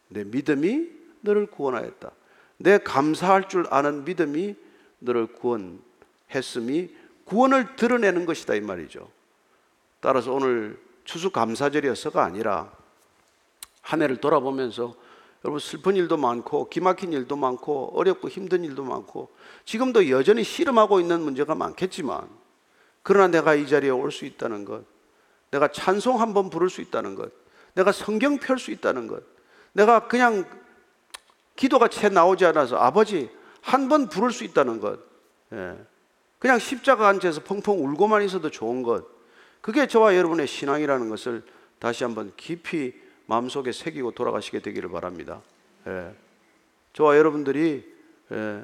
[0.10, 0.90] 내 믿음이
[1.22, 2.12] 너를 구원하였다.
[2.58, 4.56] 내 감사할 줄 아는 믿음이
[5.00, 9.10] 너를 구원했음이 구원을 드러내는 것이다 이 말이죠.
[10.00, 12.72] 따라서 오늘 추수 감사절이어서가 아니라
[13.82, 14.96] 한 해를 돌아보면서
[15.44, 19.30] 여러분 슬픈 일도 많고 기막힌 일도 많고 어렵고 힘든 일도 많고
[19.66, 22.30] 지금도 여전히 씨름하고 있는 문제가 많겠지만
[23.04, 24.84] 그러나 내가 이 자리에 올 수 있다는 것
[25.50, 27.32] 내가 찬송 한 번 부를 수 있다는 것
[27.74, 29.24] 내가 성경 펼 수 있다는 것
[29.74, 30.46] 내가 그냥
[31.56, 33.30] 기도가 채 나오지 않아서 아버지
[33.62, 35.00] 한 번 부를 수 있다는 것
[35.54, 35.78] 예.
[36.40, 39.06] 그냥 십자가 앉아서 펑펑 울고만 있어도 좋은 것
[39.62, 41.44] 그게 저와 여러분의 신앙이라는 것을
[41.80, 42.94] 다시 한번 깊이
[43.32, 45.42] 마음속에 새기고 돌아가시게 되기를 바랍니다.
[45.88, 46.14] 예.
[46.92, 47.90] 저와 여러분들이
[48.34, 48.64] 예.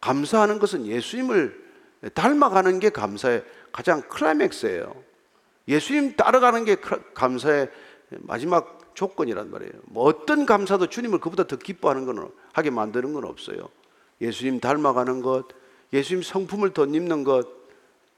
[0.00, 1.70] 감사하는 것은 예수님을
[2.14, 4.92] 닮아가는 게 감사의 가장 클라이맥스예요.
[5.68, 6.74] 예수님 따라가는 게
[7.14, 7.70] 감사의
[8.08, 9.72] 마지막 조건이란 말이에요.
[9.84, 13.68] 뭐 어떤 감사도 주님을 그보다 더 기뻐하는 건 하게 만드는 건 없어요.
[14.20, 15.46] 예수님 닮아가는 것,
[15.92, 17.46] 예수님 성품을 덧입는 것,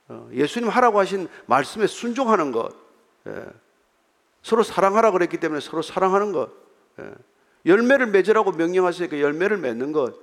[0.08, 2.70] 어, 예수님 하라고 하신 말씀에 순종하는 것,
[3.26, 3.44] 예.
[4.42, 6.50] 서로 사랑하라 그랬기 때문에 서로 사랑하는 것.
[7.00, 7.12] 예.
[7.64, 10.14] 열매를 맺으라고 명령하시니까 열매를 맺는 것.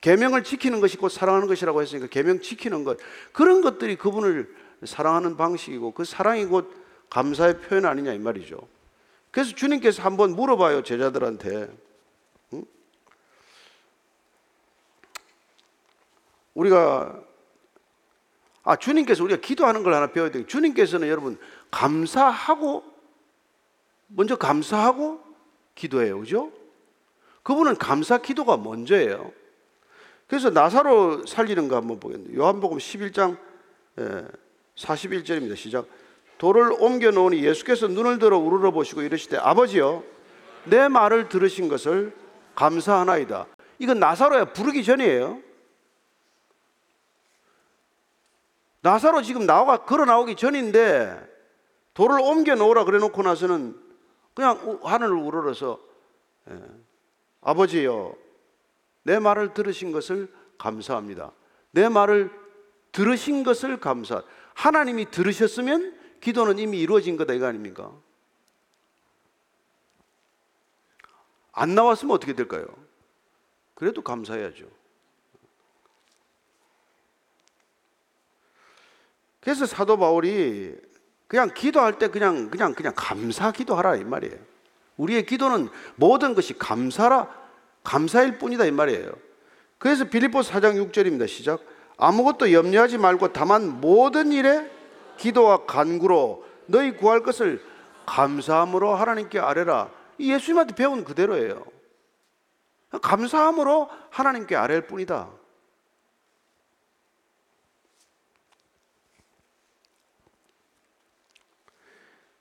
[0.00, 2.98] 계명을 지키는 것이 곧 사랑하는 것이라고 했으니까 계명 지키는 것.
[3.32, 6.72] 그런 것들이 그분을 사랑하는 방식이고 그 사랑이 곧
[7.10, 8.68] 감사의 표현 아니냐 이 말이죠.
[9.30, 11.68] 그래서 주님께서 한번 물어봐요 제자들한테.
[12.52, 12.64] 응?
[16.54, 17.20] 우리가
[18.62, 20.46] 아 주님께서 우리가 기도하는 걸 하나 배워야 돼요.
[20.46, 21.38] 주님께서는 여러분
[21.70, 22.95] 감사하고
[24.08, 25.20] 먼저 감사하고
[25.74, 26.20] 기도해요.
[26.20, 26.52] 그죠?
[27.42, 29.32] 그분은 감사 기도가 먼저예요.
[30.26, 33.36] 그래서 나사로 살리는 거 한번 보겠는데 요한복음 11장
[34.76, 35.50] 41절입니다.
[35.50, 35.86] 예, 시작.
[36.38, 40.02] 돌을 옮겨 놓으니 예수께서 눈을 들어 우러러 보시고 이르시되 아버지여
[40.64, 42.14] 내 말을 들으신 것을
[42.54, 43.46] 감사하나이다.
[43.78, 45.40] 이건 나사로야 부르기 전이에요.
[48.80, 51.36] 나사로 지금 나와 걸어 나오기 전인데
[51.94, 53.85] 돌을 옮겨 놓으라 그래 놓고 나서는
[54.36, 55.80] 그냥 하늘을 우러러서
[56.50, 56.62] 예,
[57.40, 58.14] 아버지요
[59.02, 61.32] 내 말을 들으신 것을 감사합니다.
[61.70, 62.30] 내 말을
[62.92, 64.22] 들으신 것을 감사.
[64.54, 67.92] 하나님이 들으셨으면 기도는 이미 이루어진 거다 이거 아닙니까?
[71.52, 72.66] 안 나왔으면 어떻게 될까요?
[73.74, 74.68] 그래도 감사해야죠.
[79.40, 80.76] 그래서 사도 바울이
[81.28, 84.36] 그냥 기도할 때 그냥 그냥 그냥 감사 기도하라 이 말이에요.
[84.96, 87.28] 우리의 기도는 모든 것이 감사라
[87.82, 89.12] 감사일 뿐이다 이 말이에요.
[89.78, 91.28] 그래서 빌립보 4장 6절입니다.
[91.28, 91.60] 시작.
[91.98, 94.70] 아무것도 염려하지 말고 다만 모든 일에
[95.16, 97.62] 기도와 간구로 너희 구할 것을
[98.06, 99.90] 감사함으로 하나님께 아뢰라.
[100.18, 101.64] 이 예수님한테 배운 그대로예요.
[103.02, 105.28] 감사함으로 하나님께 아뢰일 뿐이다.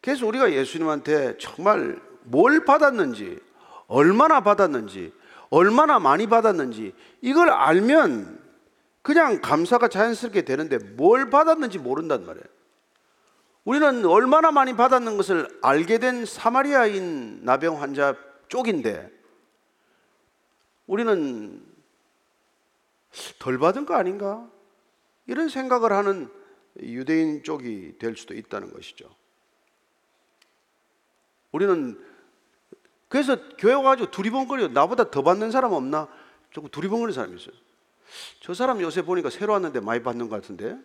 [0.05, 3.39] 그래서 우리가 예수님한테 정말 뭘 받았는지,
[3.87, 5.11] 얼마나 받았는지,
[5.49, 8.39] 얼마나 많이 받았는지 이걸 알면
[9.01, 12.45] 그냥 감사가 자연스럽게 되는데 뭘 받았는지 모른단 말이에요.
[13.63, 18.15] 우리는 얼마나 많이 받았는 것을 알게 된 사마리아인 나병 환자
[18.47, 19.09] 쪽인데
[20.85, 21.65] 우리는
[23.39, 24.47] 덜 받은 거 아닌가?
[25.25, 26.29] 이런 생각을 하는
[26.79, 29.09] 유대인 쪽이 될 수도 있다는 것이죠.
[31.55, 31.97] 우리는
[33.07, 36.07] 그래서 교회 와가지고 두리번거려 나보다 더 받는 사람 없나?
[36.51, 37.55] 조금 두리번거리는 사람이 있어요.
[38.41, 40.77] 저 사람 요새 보니까 새로 왔는데 많이 받는 것 같은데.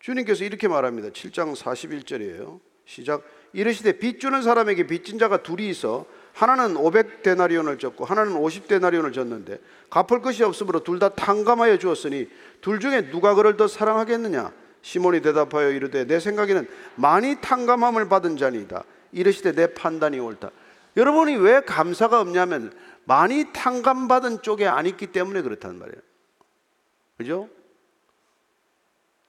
[0.00, 1.10] 주님께서 이렇게 말합니다.
[1.10, 2.58] 7장 41절이에요.
[2.84, 3.22] 시작.
[3.52, 10.20] 이르시되 빚 주는 사람에게 빚진 자가 둘이 있어 하나는 500데나리온을 졌고 하나는 50데나리온을 졌는데 갚을
[10.22, 12.28] 것이 없으므로 둘 다 탕감하여 주었으니
[12.60, 14.52] 둘 중에 누가 그를 더 사랑하겠느냐?
[14.82, 18.84] 시몬이 대답하여 이르되 내 생각에는 많이 탕감함을 받은 자니이다.
[19.12, 20.50] 이르시되 내 판단이 옳다.
[20.96, 22.72] 여러분이 왜 감사가 없냐면
[23.04, 26.00] 많이 탕감받은 쪽에 안 있기 때문에 그렇단 말이에요.
[27.16, 27.48] 그죠?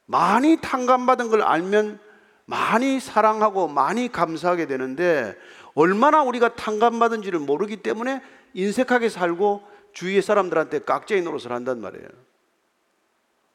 [0.06, 2.00] 많이 탕감받은 걸 알면
[2.46, 5.38] 많이 사랑하고 많이 감사하게 되는데
[5.74, 8.22] 얼마나 우리가 탕감받은지를 모르기 때문에
[8.54, 12.08] 인색하게 살고 주위의 사람들한테 깍쟁이 노릇을 한단 말이에요.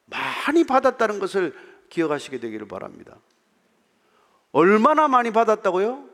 [0.07, 1.55] 많이 받았다는 것을
[1.89, 3.19] 기억하시게 되기를 바랍니다.
[4.53, 6.09] 얼마나 많이 받았다고요?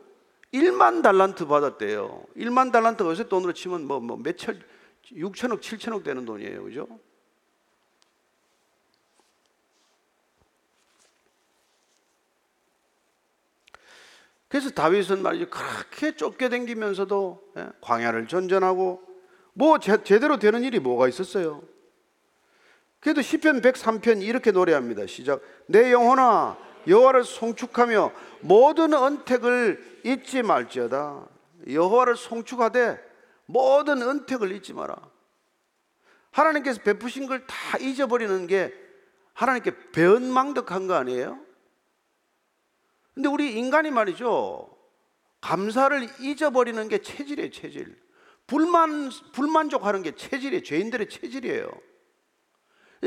[0.53, 2.25] 1만 달란트 받았대요.
[2.37, 4.61] 1만 달란트가 요새 돈으로 치면 뭐, 뭐 몇천,
[5.11, 6.63] 6천억, 7천억 되는 돈이에요.
[6.63, 6.87] 그죠?
[14.53, 15.49] 그래서 다윗은 말이죠.
[15.49, 19.01] 그렇게 쫓겨 댕기면서도 예, 광야를 전전하고
[19.53, 21.63] 뭐 제, 제대로 되는 일이 뭐가 있었어요?
[23.03, 25.05] 그래도 시편 103편 이렇게 노래합니다.
[25.07, 25.41] 시작.
[25.67, 31.27] 내 영혼아 여호와를 송축하며 모든 언택을 잊지 말지어다.
[31.69, 32.97] 여호와를 송축하되
[33.45, 34.95] 모든 언택을 잊지 마라.
[36.31, 38.73] 하나님께서 베푸신 걸 다 잊어버리는 게
[39.33, 41.39] 하나님께 배은망덕한 거 아니에요?
[43.13, 44.69] 근데 우리 인간이 말이죠.
[45.41, 48.01] 감사를 잊어버리는 게 체질이에요, 체질.
[48.47, 50.63] 불만, 불만족하는 게 체질이에요.
[50.63, 51.69] 죄인들의 체질이에요.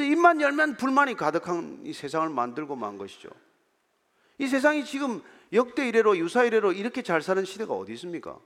[0.02, 3.30] 입만 열면 불만이 가득한 이 세상을 만들고 만 것이죠.
[4.38, 8.38] 이 세상이 지금 역대 이래로 유사 이래로 이렇게 잘 사는 시대가 어디 있습니까?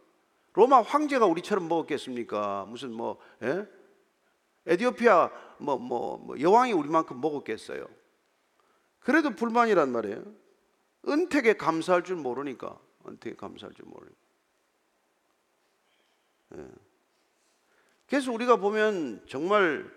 [0.52, 2.66] 로마 황제가 우리처럼 먹었겠습니까?
[2.68, 3.66] 무슨 뭐 예?
[4.66, 7.86] 에디오피아 뭐, 뭐, 뭐 여왕이 우리만큼 먹었겠어요.
[9.00, 10.22] 그래도 불만이란 말이에요.
[11.08, 14.20] 은택에 감사할 줄 모르니까 은택에 감사할 줄 모르니까.
[16.56, 16.66] 예.
[18.06, 19.90] 그래서 우리가 보면 정말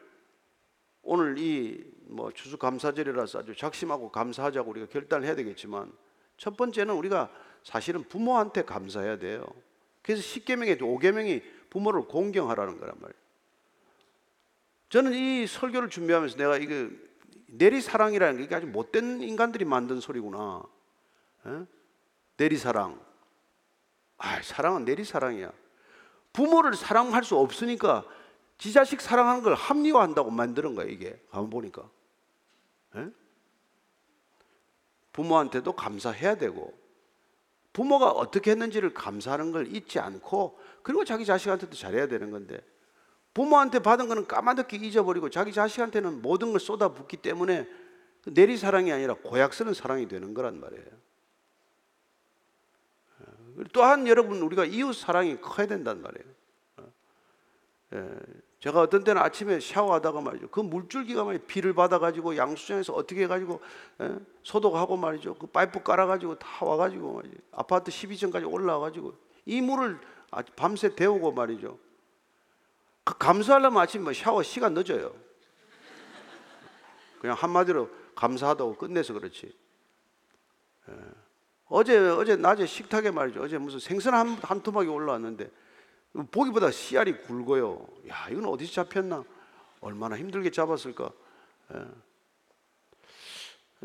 [1.04, 5.92] 오늘 이 뭐 추수감사절이라서 아주 작심하고 감사하자고 우리가 결단을 해야 되겠지만
[6.38, 7.30] 첫 번째는 우리가
[7.64, 9.46] 사실은 부모한테 감사해야 돼요.
[10.02, 13.24] 그래서 10계명에 5계명이 부모를 공경하라는 거란 말이에요.
[14.90, 16.90] 저는 이 설교를 준비하면서 내가 이거
[17.48, 20.62] 내리사랑이라는 게 아주 못된 인간들이 만든 소리구나.
[21.48, 21.66] 에?
[22.38, 23.00] 내리사랑.
[24.18, 25.52] 아, 사랑은 내리사랑이야.
[26.34, 28.06] 부모를 사랑할 수 없으니까
[28.58, 31.22] 지 자식 사랑하는 걸 합리화한다고 만드는 거야, 이게.
[31.32, 31.90] 가만 보니까.
[32.96, 33.08] 에?
[35.12, 36.74] 부모한테도 감사해야 되고,
[37.74, 42.60] 부모가 어떻게 했는지를 감사하는 걸 잊지 않고, 그리고 자기 자식한테도 잘해야 되는 건데,
[43.34, 47.68] 부모한테 받은 거는 까마득히 잊어버리고, 자기 자식한테는 모든 걸 쏟아붓기 때문에
[48.26, 51.04] 내리 사랑이 아니라 고약 쓰는 사랑이 되는 거란 말이에요.
[53.72, 56.34] 또한 여러분 우리가 이웃 사랑이 커야 된단 말이에요.
[57.94, 58.10] 예,
[58.60, 60.50] 제가 어떤 때는 아침에 샤워하다가 말이죠.
[60.50, 63.62] 그 물줄기가 말이 비를 받아가지고 양수장에서 어떻게 해가지고
[64.02, 65.36] 예, 소독하고 말이죠.
[65.36, 67.36] 그 파이프 깔아가지고 다 와가지고 말이죠.
[67.52, 69.14] 아파트 12층까지 올라와가지고
[69.46, 70.00] 이 물을
[70.56, 71.78] 밤새 데우고 말이죠.
[73.04, 75.14] 그 감사하려면 아침 뭐 샤워 시간 늦어요.
[77.20, 79.54] 그냥 한마디로 감사하다고 끝내서 그렇지.
[80.90, 80.94] 예.
[81.68, 83.42] 어제 어제 낮에 식탁에 말이죠.
[83.42, 85.50] 어제 무슨 생선 한, 한 토막이 올라왔는데
[86.32, 87.88] 보기보다 씨알이 굵어요.
[88.10, 89.24] 야 이건 어디서 잡혔나?
[89.82, 91.12] 얼마나 힘들게 잡았을까?
[91.74, 91.86] 예.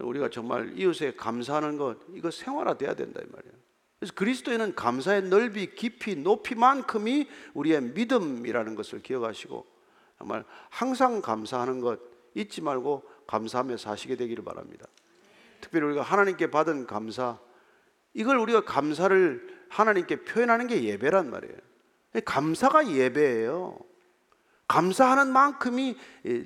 [0.03, 3.55] 우리가 정말 이웃에 감사하는 것 이거 생활화돼야 된다 이 말이에요.
[3.99, 9.67] 그래서 그리스도에는 감사의 넓이, 깊이, 높이만큼이 우리의 믿음이라는 것을 기억하시고
[10.19, 11.99] 정말 항상 감사하는 것
[12.35, 14.87] 잊지 말고 감사하며 사시게 되기를 바랍니다.
[15.61, 17.39] 특별히 우리가 하나님께 받은 감사
[18.15, 21.57] 이걸 우리가 감사를 하나님께 표현하는 게 예배란 말이에요.
[22.25, 23.79] 감사가 예배예요.
[24.67, 25.97] 감사하는 만큼이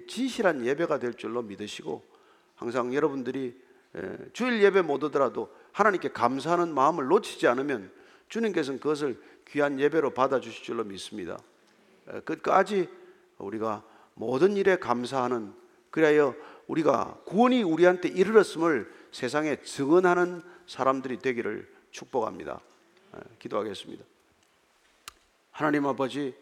[0.09, 2.03] 진실한 예배가 될 줄로 믿으시고
[2.55, 3.61] 항상 여러분들이
[4.33, 7.91] 주일 예배 못 오더라도 하나님께 감사하는 마음을 놓치지 않으면
[8.29, 11.39] 주님께서는 그것을 귀한 예배로 받아주실 줄로 믿습니다.
[12.25, 12.89] 끝까지
[13.39, 13.83] 우리가
[14.15, 15.53] 모든 일에 감사하는
[15.91, 16.33] 그래야
[16.69, 22.61] 우리가 구원이 우리한테 이르렀음을 세상에 증언하는 사람들이 되기를 축복합니다.
[23.39, 24.05] 기도하겠습니다.
[25.53, 26.35] 하나님 아버지,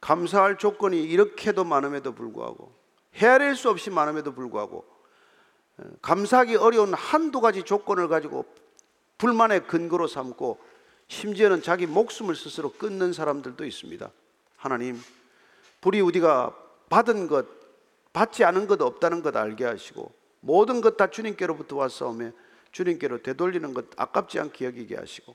[0.00, 2.72] 감사할 조건이 이렇게도 많음에도 불구하고
[3.14, 4.84] 헤아릴 수 없이 많음에도 불구하고
[6.02, 8.44] 감사하기 어려운 한두 가지 조건을 가지고
[9.18, 10.60] 불만의 근거로 삼고
[11.08, 14.10] 심지어는 자기 목숨을 스스로 끊는 사람들도 있습니다.
[14.56, 15.00] 하나님,
[15.80, 16.54] 불이 우리가
[16.88, 17.46] 받은 것,
[18.12, 22.32] 받지 않은 것 없다는 것 알게 하시고 모든 것 다 주님께로부터 왔사오며
[22.72, 25.34] 주님께로 되돌리는 것 아깝지 않게 여기게 하시고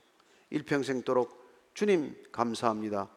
[0.50, 3.08] 일평생도록 주님 감사합니다.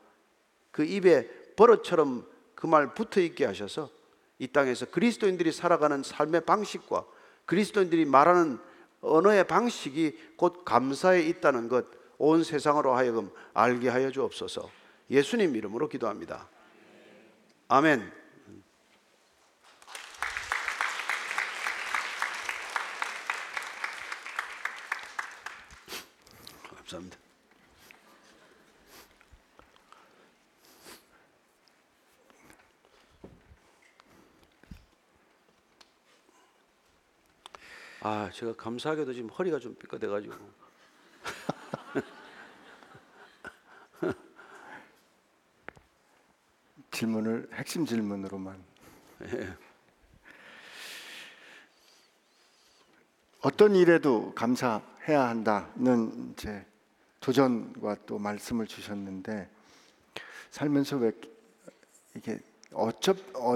[0.72, 3.90] 그 입에 버릇처럼 그 말 붙어 있게 하셔서
[4.38, 7.06] 이 땅에서 그리스도인들이 살아가는 삶의 방식과
[7.46, 8.60] 그리스도인들이 말하는
[9.02, 14.70] 언어의 방식이 곧 감사에 있다는 것 온 세상으로 하여금 알게 하여 주옵소서.
[15.10, 16.48] 예수님 이름으로 기도합니다.
[17.70, 18.12] 아멘.
[26.90, 27.18] 감사합니다.
[38.02, 40.34] 아, 제가 감사하게도 지금 허리가 좀 삐끗해가지고.
[46.92, 48.66] 질문을 핵심 질문으로만.
[53.42, 56.66] 어떤 일에도 감사해야 한다는 제
[57.20, 59.50] 도전과 또 말씀을 주셨는데
[60.52, 61.12] 살면서 왜
[62.16, 62.40] 이게
[62.74, 63.56] 어쩔 어,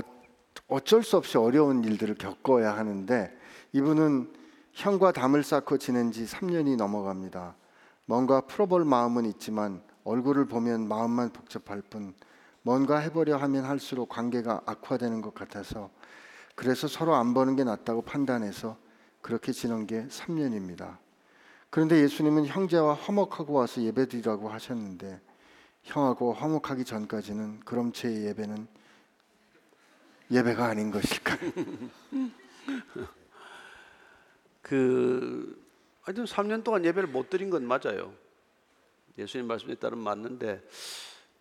[0.67, 3.37] 어쩔 수 없이 어려운 일들을 겪어야 하는데
[3.73, 4.31] 이분은
[4.73, 7.55] 형과 담을 쌓고 지낸 지 3년이 넘어갑니다.
[8.05, 12.13] 뭔가 풀어볼 마음은 있지만 얼굴을 보면 마음만 복잡할 뿐
[12.61, 15.89] 뭔가 해보려 하면 할수록 관계가 악화되는 것 같아서
[16.55, 18.77] 그래서 서로 안 보는 게 낫다고 판단해서
[19.21, 20.97] 그렇게 지낸 게 3년입니다.
[21.73, 25.19] 그런데 예수님은 형제와 화목하고 와서 예배드리라고 하셨는데
[25.81, 28.67] 형하고 화목하기 전까지는 그럼 제 예배는
[30.29, 31.39] 예배가 아닌 것일까요?
[34.61, 35.65] 그
[36.03, 38.13] 하여튼 3년 동안 예배를 못 드린 건 맞아요.
[39.17, 40.61] 예수님 말씀에 따른 맞는데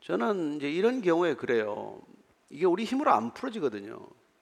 [0.00, 2.00] 저는 이제 이런 경우에 그래요.
[2.48, 4.00] 이게 우리 힘으로 안 풀어지거든요.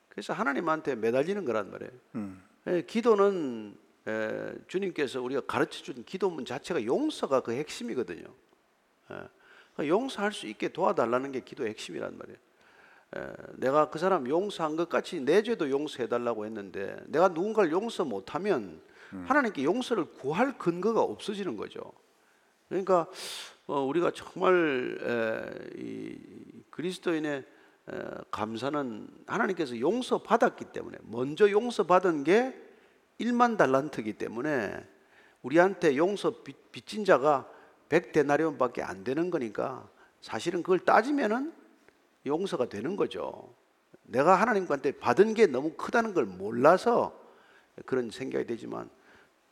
[0.09, 1.93] 그래서 하나님한테 매달리는 거란 말이에요.
[2.15, 2.45] 음.
[2.69, 8.25] 예, 기도는 에, 주님께서 우리가 가르쳐 준 기도문 자체가 용서가 그 핵심이거든요.
[9.11, 9.17] 예,
[9.77, 12.39] 그 용서할 수 있게 도와달라는 게 기도의 핵심이란 말이에요.
[13.17, 18.05] 에, 내가 그 사람 용서한 것 같이 내 죄도 용서해 달라고 했는데 내가 누군가를 용서
[18.05, 18.81] 못하면
[19.27, 21.93] 하나님께 용서를 구할 근거가 없어지는 거죠.
[22.69, 23.09] 그러니까
[23.67, 26.17] 어, 우리가 정말 에, 이
[26.71, 27.45] 그리스도인의
[27.89, 27.95] 에,
[28.31, 32.70] 감사는 하나님께서 용서 받았기 때문에 먼저 용서 받은 게
[33.21, 34.87] 1만 달란트이기 때문에
[35.43, 37.49] 우리한테 용서 빚- 빚진 자가
[37.89, 39.89] 100데나리온밖에 안 되는 거니까
[40.21, 41.53] 사실은 그걸 따지면은
[42.27, 43.55] 용서가 되는 거죠.
[44.03, 47.19] 내가 하나님한테 받은 게 너무 크다는 걸 몰라서
[47.87, 48.91] 그런 생각이 되지만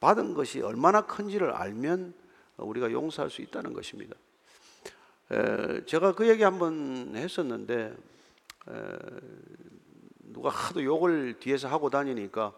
[0.00, 2.14] 받은 것이 얼마나 큰지를 알면
[2.58, 4.14] 우리가 용서할 수 있다는 것입니다.
[5.30, 7.94] 에, 제가 그 얘기 한번 했었는데
[8.68, 8.72] 에,
[10.20, 12.52] 누가 하도 욕을 뒤에서 하고 다니니까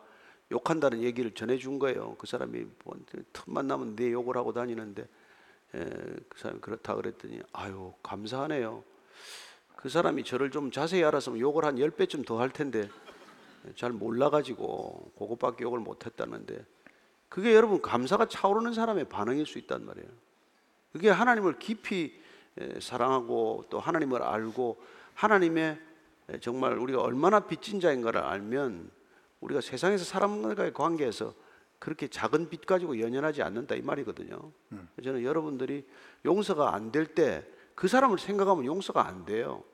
[0.52, 2.16] 욕한다는 얘기를 전해준 거예요.
[2.18, 2.96] 그 사람이 뭐
[3.32, 5.02] 틈만 나면 내 욕을 하고 다니는데
[5.74, 5.84] 에,
[6.28, 8.82] 그 사람이 그렇다 그랬더니 아유 감사하네요.
[9.76, 12.88] 그 사람이 저를 좀 자세히 알았으면 욕을 한 10배쯤 더 할 텐데
[13.76, 16.64] 잘 몰라가지고 그것밖에 욕을 못했다는데
[17.28, 20.08] 그게 여러분 감사가 차오르는 사람의 반응일 수 있단 말이에요.
[20.92, 22.20] 그게 하나님을 깊이
[22.58, 24.82] 에, 사랑하고 또 하나님을 알고
[25.14, 25.78] 하나님의
[26.30, 28.90] 에, 정말 우리가 얼마나 빚진 자인가를 알면
[29.40, 31.34] 우리가 세상에서 사람과의 관계에서
[31.78, 34.52] 그렇게 작은 빚 가지고 연연하지 않는다 이 말이거든요.
[35.02, 35.86] 저는 여러분들이
[36.24, 37.42] 용서가 안 될 때
[37.74, 39.64] 그 사람을 생각하면 용서가 안 돼요.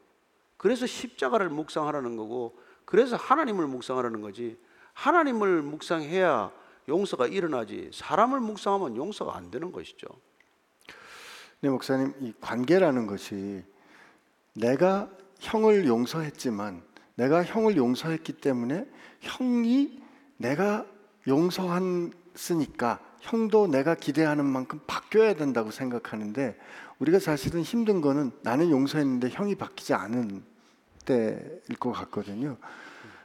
[0.57, 4.57] 그래서 십자가를 묵상하라는 거고 그래서 하나님을 묵상하라는 거지.
[4.93, 6.53] 하나님을 묵상해야
[6.89, 7.91] 용서가 일어나지.
[7.93, 10.07] 사람을 묵상하면 용서가 안 되는 것이죠.
[11.61, 13.65] 네 목사님 이 관계라는 것이
[14.55, 15.11] 내가
[15.41, 16.85] 형을 용서했지만
[17.17, 18.87] 내가 형을 용서했기 때문에
[19.21, 20.01] 형이
[20.37, 20.87] 내가
[21.27, 26.57] 용서했으니까 형도 내가 기대하는 만큼 바뀌어야 된다고 생각하는데
[26.99, 30.45] 우리가 사실은 힘든 거는 나는 용서했는데 형이 바뀌지 않은
[31.05, 32.57] 때일 것 같거든요.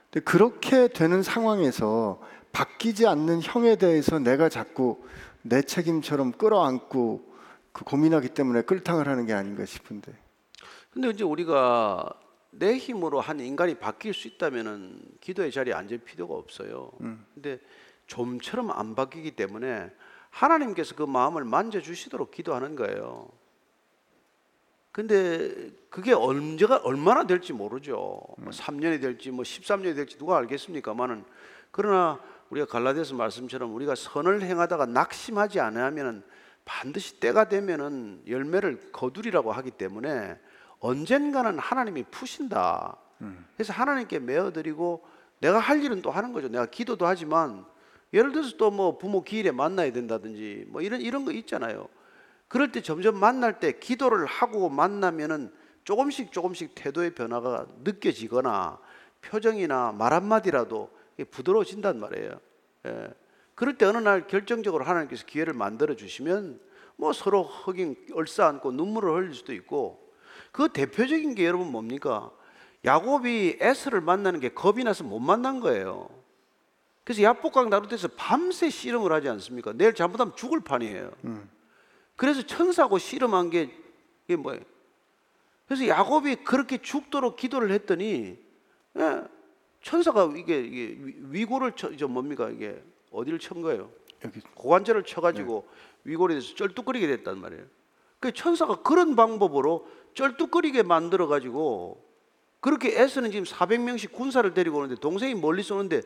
[0.09, 2.21] 근데 그렇게 되는 상황에서
[2.51, 5.03] 바뀌지 않는 형에 대해서 내가 자꾸
[5.41, 7.31] 내 책임처럼 끌어안고
[7.71, 10.13] 그 고민하기 때문에 끌탕을 하는 게 아닌가 싶은데.
[10.91, 12.09] 근데 이제 우리가
[12.51, 16.91] 내 힘으로 한 인간이 바뀔 수 있다면은 기도의 자리에 앉을 필요가 없어요.
[17.33, 17.59] 근데
[18.07, 19.89] 좀처럼 안 바뀌기 때문에
[20.29, 23.29] 하나님께서 그 마음을 만져 주시도록 기도하는 거예요.
[24.91, 27.95] 근데 그게 언제가 얼마나 될지 모르죠.
[28.37, 31.23] 뭐 3년이 될지 뭐 13년이 될지 누가 알겠습니까만은
[31.71, 36.23] 그러나 우리가 갈라디아서 말씀처럼 우리가 선을 행하다가 낙심하지 않으면은
[36.65, 40.37] 반드시 때가 되면은 열매를 거두리라고 하기 때문에
[40.81, 42.97] 언젠가는 하나님이 푸신다.
[43.55, 45.05] 그래서 하나님께 메어드리고
[45.39, 46.49] 내가 할 일은 또 하는 거죠.
[46.49, 47.65] 내가 기도도 하지만
[48.13, 51.87] 예를 들어서 또 뭐 부모 기일에 만나야 된다든지 뭐 이런 이런 거 있잖아요.
[52.47, 55.53] 그럴 때 점점 만날 때 기도를 하고 만나면은
[55.83, 58.77] 조금씩 조금씩 태도의 변화가 느껴지거나
[59.21, 60.89] 표정이나 말 한마디라도
[61.29, 62.39] 부드러워진단 말이에요.
[62.87, 63.13] 예.
[63.55, 66.59] 그럴 때 어느 날 결정적으로 하나님께서 기회를 만들어 주시면
[66.97, 70.10] 뭐 서로 흑인 얼싸안고 눈물을 흘릴 수도 있고
[70.51, 72.31] 그 대표적인 게 여러분 뭡니까?
[72.83, 76.09] 야곱이 에스를 만나는 게 겁이 나서 못 만난 거예요.
[77.03, 79.73] 그래서 야복강 나루트에서 밤새 씨름을 하지 않습니까?
[79.73, 81.11] 내일 잘못하면 죽을 판이에요.
[82.15, 83.71] 그래서 천사하고 씨름한 게
[84.25, 84.61] 이게 뭐예요?
[85.67, 88.37] 그래서 야곱이 그렇게 죽도록 기도를 했더니
[88.97, 89.23] 예,
[89.81, 93.89] 천사가 이게, 이게 위- 위고를 쳐, 저 뭡니까 이게 어디를 친 거예요?
[94.23, 95.67] 여기 고관절을 쳐가지고
[96.03, 97.63] 위골이 돼서 쩔뚝거리게 됐단 말이에요.
[98.21, 102.05] 그 천사가 그런 방법으로 쩔뚝거리게 만들어 가지고
[102.61, 106.03] 그렇게 애쓰는 지금 400명씩 군사를 데리고 오는데 동생이 멀리서 오는데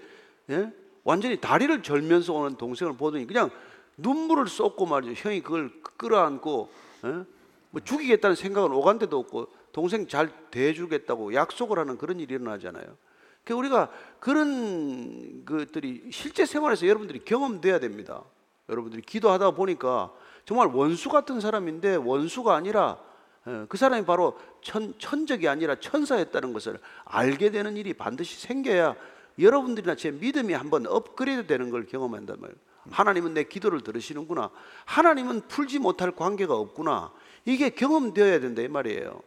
[0.49, 0.72] 예?
[1.03, 3.51] 완전히 다리를 절면서 오는 동생을 보더니 그냥
[3.97, 5.13] 눈물을 쏟고 말이죠.
[5.13, 6.70] 형이 그걸 끌어안고
[7.03, 7.26] 예?
[7.72, 12.86] 뭐 죽이겠다는 생각은 오간데도 없고 동생 잘 대해주겠다고 약속을 하는 그런 일이 일어나잖아요.
[13.43, 13.91] 그 우리가
[14.22, 18.24] 그런 것들이 실제 생활에서 여러분들이 경험돼야 됩니다.
[18.70, 20.13] 여러분들이 기도하다 보니까
[20.46, 22.98] 정말 원수 같은 사람인데 원수가 아니라
[23.48, 28.96] 예, 그 사람이 바로 천, 천적이 아니라 천사였다는 것을 알게 되는 일이 반드시 생겨야
[29.38, 32.58] 여러분들이나 제 믿음이 한번 업그레이드 되는 걸 경험한단 말이에요.
[32.91, 34.50] 하나님은 내 기도를 들으시는구나.
[34.86, 37.12] 하나님은 풀지 못할 관계가 없구나.
[37.43, 39.22] 이게 경험되어야 된다 이 말이에요.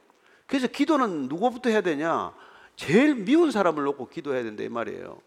[0.46, 2.32] 그래서 기도는 누구부터 해야 되냐?
[2.76, 5.20] 제일 미운 사람을 놓고 기도해야 된다 이 말이에요.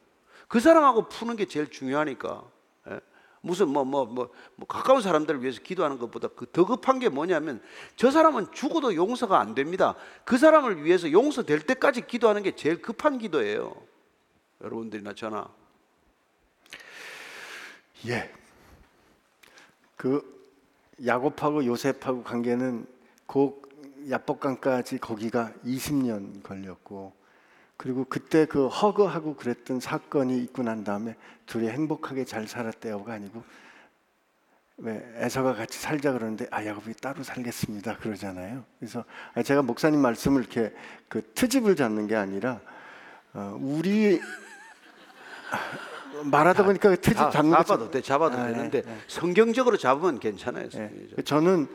[0.48, 2.44] 그 사람하고 푸는 게 제일 중요하니까.
[3.44, 3.48] 예?
[3.48, 7.62] 무슨 뭐뭐뭐 뭐 가까운 사람들을 위해서 기도하는 것보다 그 더 급한 게 뭐냐면
[7.96, 9.96] 저 사람은 죽어도 용서가 안 됩니다.
[10.26, 13.76] 그 사람을 위해서 용서될 때까지 기도하는 게 제일 급한 기도예요.
[14.62, 15.50] 여러분들이나 저나
[18.08, 18.32] 예.
[19.96, 20.42] 그
[21.06, 22.86] 야곱하고 요셉하고 관계는
[23.28, 23.60] 그
[24.10, 27.14] 야복강까지 거기가 20년 걸렸고
[27.82, 31.16] 그리고 그때 그 허그하고 그랬던 사건이 있고 난 다음에
[31.48, 33.44] 둘이 행복하게 잘 살았대요가 아니고
[34.78, 38.66] 왜 에서가 같이 살자 그러는데 아 야곱이 따로 살겠습니다 그러잖아요.
[38.78, 39.04] 그래서
[39.34, 40.72] 아, 제가 목사님 말씀을 이렇게
[41.08, 42.62] 그 트집을 잡는 게 아니라
[43.34, 44.22] 어, 우리
[46.24, 50.20] 말하다 보니까 그 트집 자- 잡는 것 잡아도 돼 잡아도 아, 되는데 네, 성경적으로 잡으면
[50.20, 50.66] 괜찮아요.
[50.66, 50.70] 예.
[50.70, 51.24] 성경적으로.
[51.24, 51.68] 저는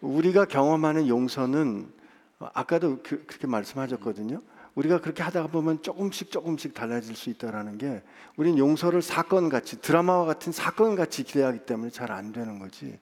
[0.00, 1.92] 우리가 경험하는 용서는
[2.38, 4.40] 아까도 그, 렇게 말씀하셨거든요.
[4.78, 8.00] 우리가 그렇게 하다가 보면 조금씩 조금씩 달라질 수 있다라는 게
[8.36, 12.98] 우리는 용서를 사건 같이 드라마와 같은 사건 같이 기대하기 때문에 잘 안 되는 거지.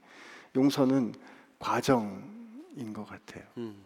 [0.57, 1.15] 용서는
[1.59, 3.45] 과정인 것 같아요.
[3.59, 3.77] 음.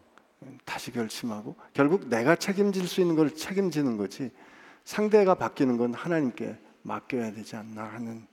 [0.65, 4.31] 다시 결심하고 결국 내가 책임질 수 있는 걸 책임지는 거지
[4.85, 8.27] 상대가 바뀌는 건 하나님께 맡겨야 되지 않나 하는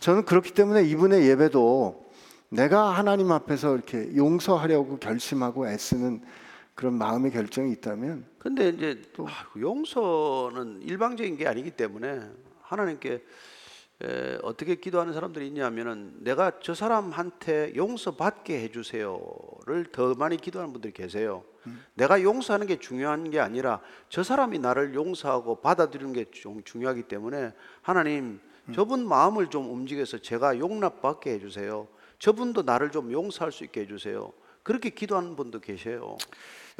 [0.00, 2.12] 저는 그렇기 때문에 이분의 예배도
[2.50, 6.20] 내가 하나님 앞에서 이렇게 용서하려고 결심하고 애쓰는
[6.82, 12.20] 그런 마음의 결정이 있다면 근데 이제 아, 용서는 일방적인 게 아니기 때문에
[12.60, 13.22] 하나님께
[14.02, 21.44] 에, 어떻게 기도하는 사람들이 있냐면은 내가 저 사람한테 용서받게 해주세요를 더 많이 기도하는 분들이 계세요.
[21.94, 27.52] 내가 용서하는 게 중요한 게 아니라 저 사람이 나를 용서하고 받아들이는 게 좀 중요하기 때문에
[27.80, 28.40] 하나님
[28.74, 31.86] 저분 마음을 좀 움직여서 제가 용납받게 해주세요.
[32.18, 34.32] 저분도 나를 좀 용서할 수 있게 해주세요.
[34.64, 36.16] 그렇게 기도하는 분도 계세요.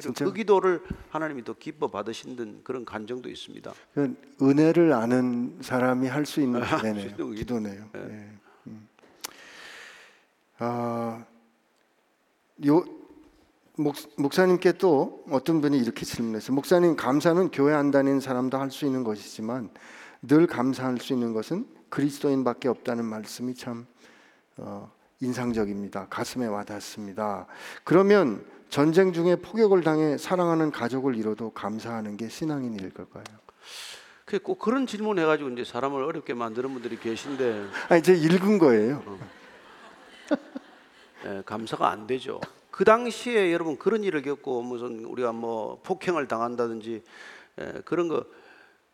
[0.00, 0.24] 진짜?
[0.24, 3.72] 그 기도를 하나님이 더 기뻐 받으시는 그런 간정도 있습니다.
[3.94, 7.34] 그 은혜를 아는 사람이 할 수 있는 수 기도네요.
[7.34, 7.88] 기도네요.
[7.96, 8.30] 예.
[8.68, 8.88] 음.
[10.58, 11.24] 아,
[12.66, 12.84] 요
[13.76, 16.54] 목, 목사님께 또 어떤 분이 이렇게 질문했어요.
[16.54, 19.70] 목사님 감사는 교회 안 다니는 사람도 할 수 있는 것이지만
[20.22, 23.86] 늘 감사할 수 있는 것은 그리스도인밖에 없다는 말씀이 참
[24.56, 24.90] 어,
[25.20, 26.06] 인상적입니다.
[26.08, 27.46] 가슴에 와닿습니다.
[27.84, 33.22] 그러면 전쟁 중에 포격을 당해 사랑하는 가족을 잃어도 감사하는 게 신앙인 일까요?
[34.24, 39.02] 그꼭 그런 질문 해가지고 이제 사람을 어렵게 만드는 분들이 계신데 아니 제 읽은 거예요.
[41.26, 42.40] 예, 감사가 안 되죠.
[42.70, 47.02] 그 당시에 여러분 그런 일을 겪고 무슨 우리가 뭐 폭행을 당한다든지
[47.60, 48.24] 예, 그런 거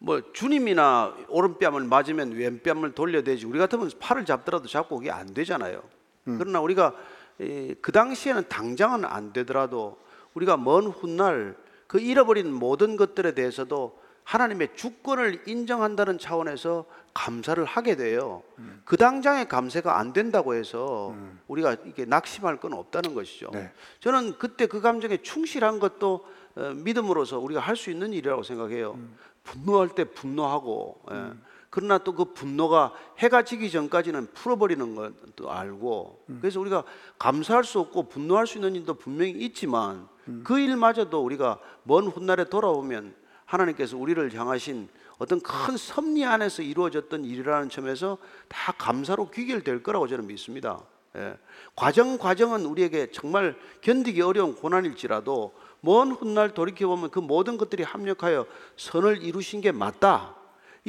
[0.01, 5.83] 뭐 주님이나 오른뺨을 맞으면 왼뺨을 돌려대지 우리 같으면 팔을 잡더라도 잡고 그게 안 되잖아요.
[6.25, 6.97] 그러나 우리가 이,
[7.39, 9.99] 그 당시에는 당장은 안 되더라도
[10.35, 16.85] 우리가 먼 훗날 그 잃어버린 모든 것들에 대해서도 하나님의 주권을 인정한다는 차원에서
[17.15, 18.43] 감사를 하게 돼요.
[18.85, 21.15] 그 당장의 감사가 안 된다고 해서
[21.47, 23.51] 우리가 이게 낙심할 건 없다는 것이죠.
[23.53, 23.73] 네.
[24.01, 26.27] 저는 그때 그 감정에 충실한 것도
[26.57, 28.99] 어, 믿음으로서 우리가 할 수 있는 일이라고 생각해요.
[29.45, 31.31] 분노할 때 분노하고, 예.
[31.71, 36.85] 그러나 또 그 분노가 해가 지기 전까지는 풀어버리는 것도 알고, 그래서 우리가
[37.19, 40.09] 감사할 수 없고 분노할 수 있는 일도 분명히 있지만
[40.45, 43.15] 그 일마저도 우리가 먼 훗날에 돌아오면
[43.45, 44.89] 하나님께서 우리를 향하신
[45.19, 50.81] 어떤 큰 섭리 안에서 이루어졌던 일이라는 점에서 다 감사로 귀결될 거라고 저는 믿습니다.
[51.17, 51.37] 예.
[51.75, 58.47] 과정 과정은 우리에게 정말 견디기 어려운 고난일지라도 먼 훗날 돌이켜 보면 그 모든 것들이 합력하여
[58.77, 60.37] 선을 이루신 게 맞다.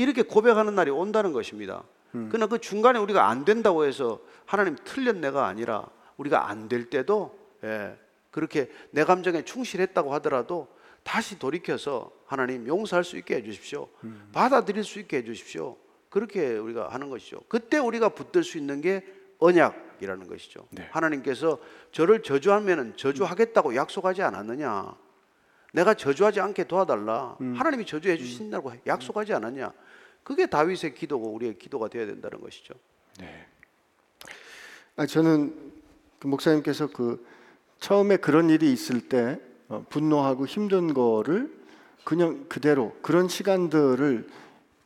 [0.01, 1.83] 이렇게 고백하는 날이 온다는 것입니다.
[2.11, 5.85] 그러나 그 중간에 우리가 안 된다고 해서 하나님 틀렸네가 아니라
[6.17, 7.97] 우리가 안 될 때도 예,
[8.31, 10.67] 그렇게 내 감정에 충실했다고 하더라도
[11.03, 13.87] 다시 돌이켜서 하나님 용서할 수 있게 해주십시오.
[14.31, 15.75] 받아들일 수 있게 해주십시오.
[16.09, 17.41] 그렇게 우리가 하는 것이죠.
[17.47, 19.05] 그때 우리가 붙들 수 있는 게
[19.39, 20.67] 언약이라는 것이죠.
[20.71, 20.87] 네.
[20.91, 21.59] 하나님께서
[21.91, 24.95] 저를 저주하면은 저주하겠다고 약속하지 않았느냐?
[25.73, 27.37] 내가 저주하지 않게 도와달라.
[27.55, 29.71] 하나님이 저주해 주신다고 약속하지 않았냐?
[30.23, 32.73] 그게 다윗의 기도고 우리의 기도가 되어야 된다는 것이죠.
[34.95, 35.71] 아, 저는
[36.19, 37.25] 그 목사님께서 그
[37.79, 39.39] 처음에 그런 일이 있을 때
[39.69, 41.57] 어, 분노하고 힘든 거를
[42.03, 44.27] 그냥 그대로 그런 시간들을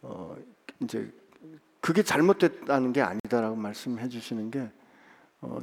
[0.03, 0.35] 어,
[0.81, 1.11] 이제
[1.81, 4.69] 그게 잘못됐다는 게 아니다라고 말씀해 주시는 게
[5.41, 5.59] 어,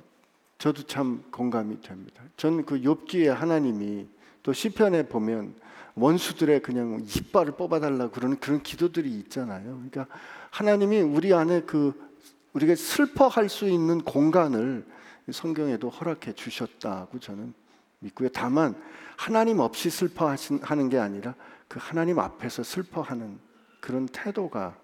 [0.58, 2.22] 저도 참 공감이 됩니다.
[2.36, 4.06] 저는 그 욥기에 하나님이
[4.42, 5.54] 또 시편에 보면
[5.94, 9.82] 원수들의 그냥 이빨을 뽑아달라 그러는 그런 기도들이 있잖아요.
[9.90, 10.06] 그러니까
[10.50, 12.10] 하나님이 우리 안에 그
[12.52, 14.86] 우리가 슬퍼할 수 있는 공간을
[15.32, 17.54] 성경에도 허락해 주셨다고 저는
[18.00, 18.30] 믿고요.
[18.30, 18.80] 다만
[19.16, 21.34] 하나님 없이 슬퍼하는 게 아니라
[21.68, 23.38] 그 하나님 앞에서 슬퍼하는
[23.80, 24.76] 그런 태도가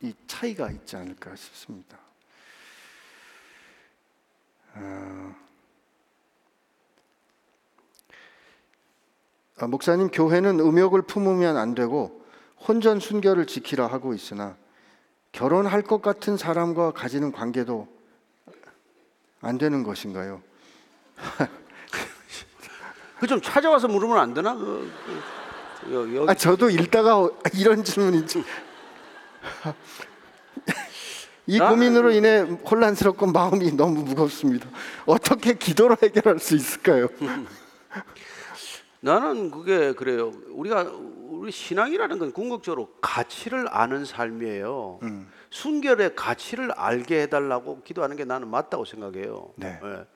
[0.00, 1.98] 이 차이가 있지 않을까 싶습니다.
[4.74, 5.34] 아,
[9.60, 12.22] 아, 목사님 교회는 음욕을 품으면 안 되고
[12.66, 14.56] 혼전 순결을 지키라 하고 있으나
[15.32, 17.88] 결혼할 것 같은 사람과 가지는 관계도
[19.40, 20.42] 안 되는 것인가요?
[23.20, 24.54] 그 좀 찾아와서 물으면 안 되나?
[24.54, 24.90] 그,
[25.84, 28.44] 그, 여, 여, 아 저도 읽다가 이런 질문인지
[31.46, 34.68] 이 나는- 고민으로 인해 혼란스럽고 마음이 너무 무겁습니다.
[35.06, 37.08] 어떻게 기도로 해결할 수 있을까요?
[39.00, 40.32] 나는 그게 그래요.
[40.48, 40.82] 우리가
[41.28, 44.98] 우리 신앙이라는 건 궁극적으로 가치를 아는 삶이에요.
[45.50, 49.52] 순결의 가치를 알게 해달라고 기도하는 게 나는 맞다고 생각해요.
[49.56, 49.78] 네.
[49.82, 50.06] 예.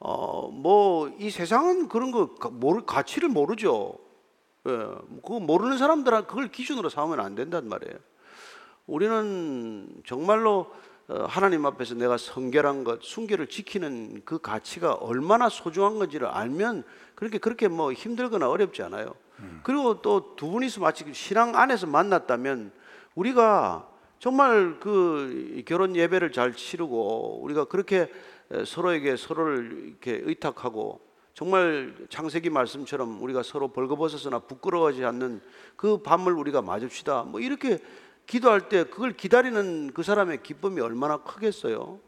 [0.00, 3.94] 어, 뭐 이 세상은 그런 거 가- 모르 가치를 모르죠.
[4.66, 4.70] 예.
[5.22, 7.96] 그거 모르는 사람들은 그걸 기준으로 삼으면 안 된단 말이에요.
[8.86, 10.72] 우리는 정말로 어,
[11.28, 16.84] 하나님 앞에서 내가 성결한 것, 순결을 지키는 그 가치가 얼마나 소중한 건지를 알면
[17.14, 19.14] 그렇게 그렇게 뭐 힘들거나 어렵지 않아요.
[19.64, 22.70] 그리고 또 두 분이서 마치 신앙 안에서 만났다면
[23.16, 23.88] 우리가
[24.20, 28.08] 정말 그 결혼 예배를 잘 치르고 우리가 그렇게
[28.52, 31.00] 에, 서로에게 서로를 이렇게 의탁하고
[31.34, 35.40] 정말 창세기 말씀처럼 우리가 서로 벌거벗어서나 부끄러워하지 않는
[35.76, 37.24] 그 밤을 우리가 맞읍시다.
[37.24, 37.78] 뭐 이렇게
[38.26, 42.00] 기도할 때 그걸 기다리는 그 사람의 기쁨이 얼마나 크겠어요.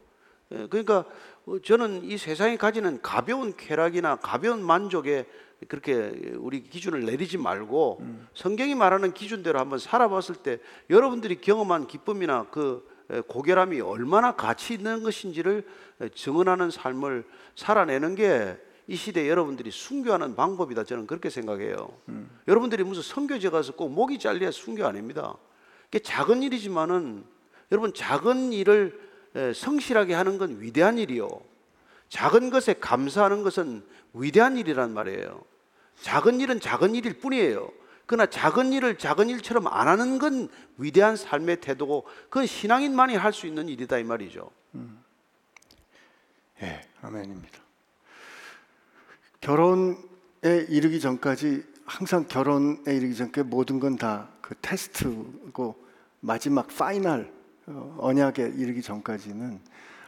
[0.51, 1.05] 예, 그러니까
[1.45, 5.25] 어, 저는 이 세상이 가지는 가벼운 쾌락이나 가벼운 만족에
[5.67, 8.01] 그렇게 우리 기준을 내리지 말고
[8.33, 10.59] 성경이 말하는 기준대로 한번 살아봤을 때
[10.89, 15.65] 여러분들이 경험한 기쁨이나 그 에, 고결함이 얼마나 가치 있는 것인지를
[16.01, 18.57] 에, 증언하는 삶을 살아내는 게
[18.87, 21.89] 이 시대 여러분들이 순교하는 방법이다 저는 그렇게 생각해요.
[22.47, 25.35] 여러분들이 무슨 선교제 가서 꼭 목이 잘려야 순교 아닙니다.
[25.95, 27.23] 이게 작은 일이지만은
[27.71, 28.99] 여러분 작은 일을
[29.33, 31.29] 에, 성실하게 하는 건 위대한 일이요.
[32.09, 33.81] 작은 것에 감사하는 것은
[34.13, 35.41] 위대한 일이란 말이에요.
[36.01, 37.71] 작은 일은 작은 일일 뿐이에요.
[38.07, 43.47] 그러나 작은 일을 작은 일처럼 안 하는 건 위대한 삶의 태도고 그건 신앙인만이 할 수
[43.47, 44.51] 있는 일이다 이 말이죠.
[46.61, 47.57] 예, 아멘입니다.
[49.39, 49.95] 결혼에
[50.43, 55.83] 이르기 전까지 항상 결혼에 이르기 전까지 모든 건 다 그 테스트고
[56.29, 57.31] 마지막 파이널
[57.67, 59.59] 어, 언약에 이르기 전까지는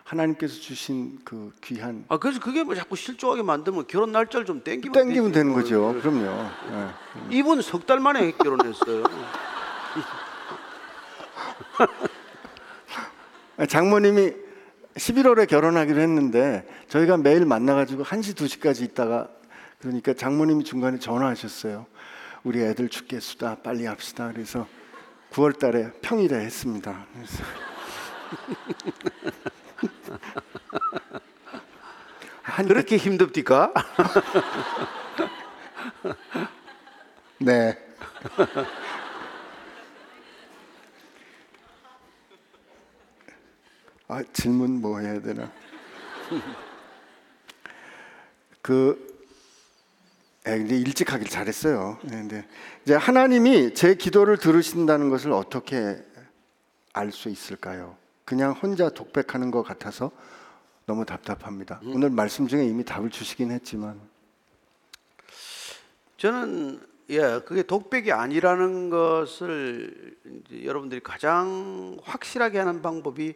[0.03, 4.93] 하나님께서 주신 그 귀한 아 그래서 그게 뭐 자꾸 실족하게 만들면 결혼 날짜를 좀 땡기면
[4.93, 5.31] 땡기면.
[5.31, 5.89] 되는 거죠.
[5.89, 6.25] 어, 그럼요.
[6.71, 7.35] 예.
[7.37, 9.03] 이분 석 달 만에 결혼했어요.
[13.69, 14.33] 장모님이
[14.95, 19.29] 11월에 결혼하기로 했는데 저희가 매일 만나가지고 1시 2시까지 있다가
[19.79, 21.85] 그러니까 장모님이 중간에 전화하셨어요.
[22.43, 24.31] 우리 애들 죽겠수다 빨리 합시다.
[24.33, 24.67] 그래서
[25.31, 27.05] 9월 달에 평일에 했습니다.
[32.41, 33.71] 한 그렇게 힘듭니까?
[37.39, 37.77] 네.
[44.07, 45.51] 아 질문 뭐 해야 되나?
[48.61, 49.06] 그
[50.47, 51.99] 예, 근데 일찍 하길 잘했어요.
[52.03, 52.47] 네, 근데
[52.85, 56.01] 이제 하나님이 제 기도를 들으신다는 것을 어떻게
[56.93, 57.97] 알 수 있을까요?
[58.23, 60.09] 그냥 혼자 독백하는 것 같아서
[60.85, 61.81] 너무 답답합니다.
[61.83, 63.99] 오늘 말씀 중에 이미 답을 주시긴 했지만
[66.15, 66.79] 저는
[67.09, 70.15] 예, 그게 독백이 아니라는 것을
[70.63, 73.35] 여러분들이 가장 확실하게 하는 방법이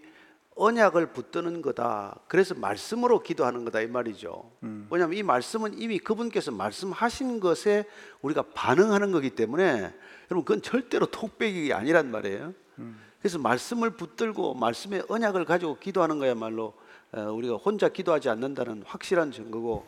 [0.62, 2.20] 언약을 붙드는 거다.
[2.28, 4.52] 그래서 말씀으로 기도하는 거다 이 말이죠.
[4.92, 7.86] 왜냐하면 이 말씀은 이미 그분께서 말씀하신 것에
[8.22, 9.92] 우리가 반응하는 거기 때문에
[10.30, 12.54] 여러분 그건 절대로 독백이 아니란 말이에요.
[13.20, 16.74] 그래서 말씀을 붙들고 말씀의 언약을 가지고 기도하는 거야말로
[17.12, 19.86] 어, 우리가 혼자 기도하지 않는다는 확실한 증거고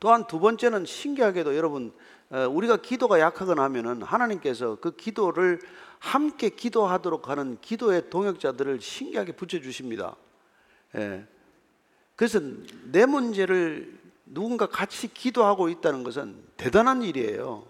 [0.00, 1.92] 또한 두 번째는 신기하게도 여러분
[2.30, 5.60] 어, 우리가 기도가 약하거나 하면은 하나님께서 그 기도를
[6.02, 10.16] 함께 기도하도록 하는 기도의 동역자들을 신기하게 붙여주십니다.
[10.96, 11.24] 예.
[12.16, 12.40] 그래서
[12.90, 17.68] 내 문제를 누군가 같이 기도하고 있다는 것은 대단한 일이에요.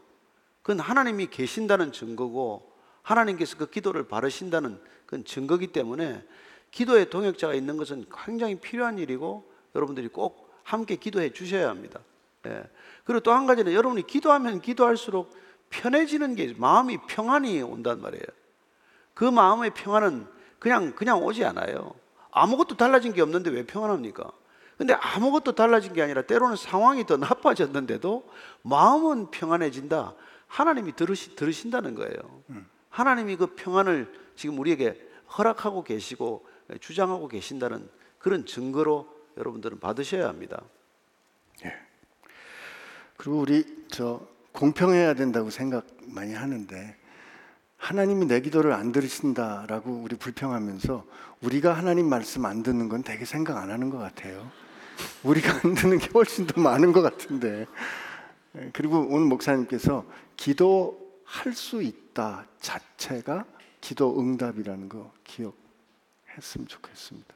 [0.62, 2.72] 그건 하나님이 계신다는 증거고
[3.02, 6.24] 하나님께서 그 기도를 바르신다는 그건 증거기 때문에
[6.70, 12.00] 기도의 동역자가 있는 것은 굉장히 필요한 일이고 여러분들이 꼭 함께 기도해 주셔야 합니다.
[12.46, 12.64] 예.
[13.04, 15.30] 그리고 또 한 가지는 여러분이 기도하면 기도할수록
[15.72, 18.22] 편해지는 게 마음이 평안이 온단 말이에요.
[19.14, 20.26] 그 마음의 평안은
[20.58, 21.94] 그냥 그냥 오지 않아요.
[22.30, 24.30] 아무것도 달라진 게 없는데 왜 평안합니까?
[24.78, 28.28] 근데 아무것도 달라진 게 아니라 때로는 상황이 더 나빠졌는데도
[28.62, 30.14] 마음은 평안해진다.
[30.46, 32.42] 하나님이 들으시, 들으신다는 거예요.
[32.90, 35.08] 하나님이 그 평안을 지금 우리에게
[35.38, 36.46] 허락하고 계시고
[36.80, 40.62] 주장하고 계신다는 그런 증거로 여러분들은 받으셔야 합니다.
[43.16, 46.96] 그리고 우리 저 공평해야 된다고 생각 많이 하는데
[47.76, 51.04] 하나님이 내 기도를 안 들으신다라고 우리 불평하면서
[51.42, 54.50] 우리가 하나님 말씀 안 듣는 건 되게 생각 안 하는 것 같아요.
[55.24, 57.66] 우리가 안 듣는 게 훨씬 더 많은 것 같은데.
[58.56, 60.04] 예, 그리고 오늘 목사님께서
[60.36, 63.46] 기도할 수 있다 자체가
[63.80, 67.34] 기도 응답이라는 거 기억했으면 좋겠습니다.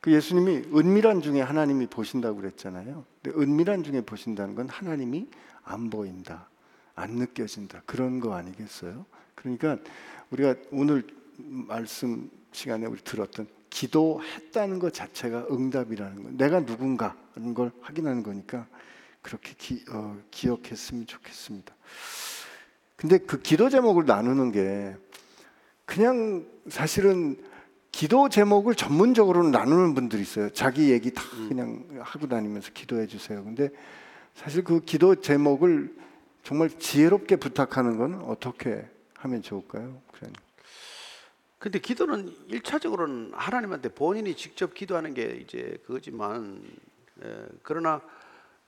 [0.00, 3.04] 그 예수님이 은밀한 중에 하나님이 보신다고 그랬잖아요.
[3.22, 5.28] 근데 은밀한 중에 보신다는 건 하나님이
[5.66, 6.48] 안 보인다,
[6.94, 9.04] 안 느껴진다 그런 거 아니겠어요?
[9.34, 9.76] 그러니까
[10.30, 11.06] 우리가 오늘
[11.36, 18.66] 말씀 시간에 우리 들었던 기도했다는 것 자체가 응답이라는 거, 내가 누군가 하는 걸 확인하는 거니까
[19.20, 21.74] 그렇게 기, 어, 기억했으면 좋겠습니다.
[22.94, 24.96] 근데 그 기도 제목을 나누는 게
[25.84, 27.36] 그냥 사실은
[27.90, 30.48] 기도 제목을 전문적으로 나누는 분들이 있어요.
[30.50, 33.42] 자기 얘기 다 그냥 하고 다니면서 기도해 주세요.
[33.42, 33.68] 근데
[34.36, 35.96] 사실 그 기도 제목을
[36.42, 40.00] 정말 지혜롭게 부탁하는 건 어떻게 하면 좋을까요?
[41.58, 46.62] 근데 기도는 일차적으로는 하나님한테 본인이 직접 기도하는 게 이제 그거지만
[47.24, 48.02] 예, 그러나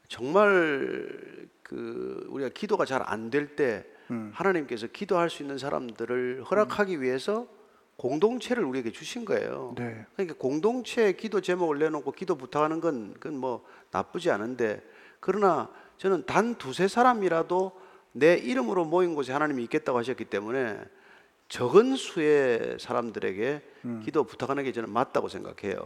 [0.09, 3.85] 정말 그 우리가 기도가 잘 안 될때
[4.33, 7.47] 하나님께서 기도할 수 있는 사람들을 허락하기 위해서
[7.99, 9.75] 공동체를 우리에게 주신 거예요.
[9.77, 10.07] 네.
[10.15, 14.83] 그러니까 공동체 기도 제목을 내놓고 기도 부탁하는 건 그건 뭐 나쁘지 않은데
[15.21, 17.73] 그러나 저는 단 두세 사람이라도
[18.13, 20.79] 내 이름으로 모인 곳에 하나님이 있겠다고 하셨기 때문에
[21.49, 23.63] 적은 수의 사람들에게
[24.05, 25.79] 기도 부탁하는 게 저는 맞다고 생각해요.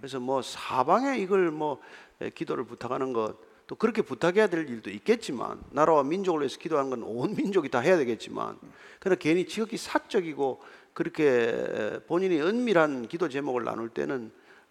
[0.00, 1.80] 그래서 뭐 사방에 이걸 뭐
[2.20, 7.02] 에, 기도를 부탁하는 것 또 그렇게 부탁해야 될 일도 있겠지만 나라와 민족을 위해서 기도하는 건
[7.04, 8.58] 온 민족이 다 해야 되겠지만
[9.00, 10.60] 그러나 괜히 지극히 사적이고
[10.92, 14.30] 그렇게 본인이 은밀한 기도 제목을 나눌 때는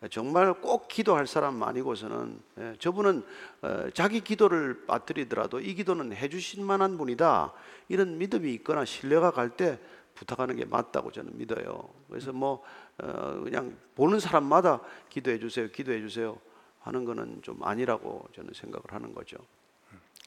[0.10, 3.24] 정말 꼭 기도할 사람 아니고서는 예, 저분은
[3.62, 7.54] 어, 자기 기도를 빠뜨리더라도 이 기도는 해주실 만한 분이다
[7.88, 9.78] 이런 믿음이 있거나 신뢰가 갈 때
[10.16, 11.90] 부탁하는 게 맞다고 저는 믿어요.
[12.10, 12.64] 그래서 뭐
[13.02, 14.80] 어, 그냥 보는 사람마다
[15.10, 16.38] 기도해 주세요, 기도해 주세요
[16.82, 19.38] 하는 거는 좀 아니라고 저는 생각을 하는 거죠.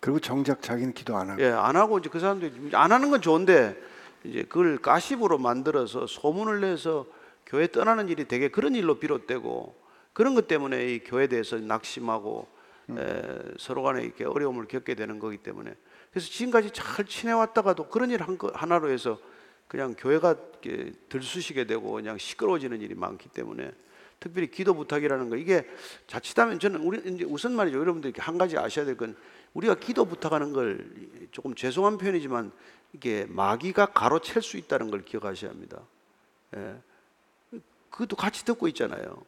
[0.01, 3.21] 그리고 정작 자기는 기도 안 하고 예, 안 하고 이제 그 사람들이 안 하는 건
[3.21, 3.77] 좋은데
[4.23, 7.07] 이제 그걸 가십으로 만들어서 소문을 내서
[7.55, 9.77] 교회 떠나는 일이 되게 그런 일로 비롯되고
[10.13, 12.49] 그런 것 때문에 이 교회에 대해서 낙심하고
[12.91, 13.23] 에,
[13.61, 15.73] 서로 간에 이렇게 어려움을 겪게 되는 거기 때문에
[16.11, 19.21] 그래서 지금까지 잘 지내왔다가도 그런 일한거 하나로 해서
[19.69, 23.71] 그냥 교회가 이렇게 들쑤시게 되고 그냥 시끄러워지는 일이 많기 때문에
[24.19, 25.65] 특별히 기도 부탁이라는 거 이게
[26.09, 29.15] 자칫하면 저는 우리 이제 우선 말이죠 여러분들이 한 가지 아셔야 될 건
[29.53, 30.85] 우리가 기도 부탁하는 걸
[31.31, 32.51] 조금 죄송한 표현이지만
[32.95, 35.83] 이게 마귀가 가로챌 수 있다는 걸 기억하셔야 합니다.
[36.57, 36.75] 예.
[37.95, 39.23] 그것도 같이 듣고 있잖아요.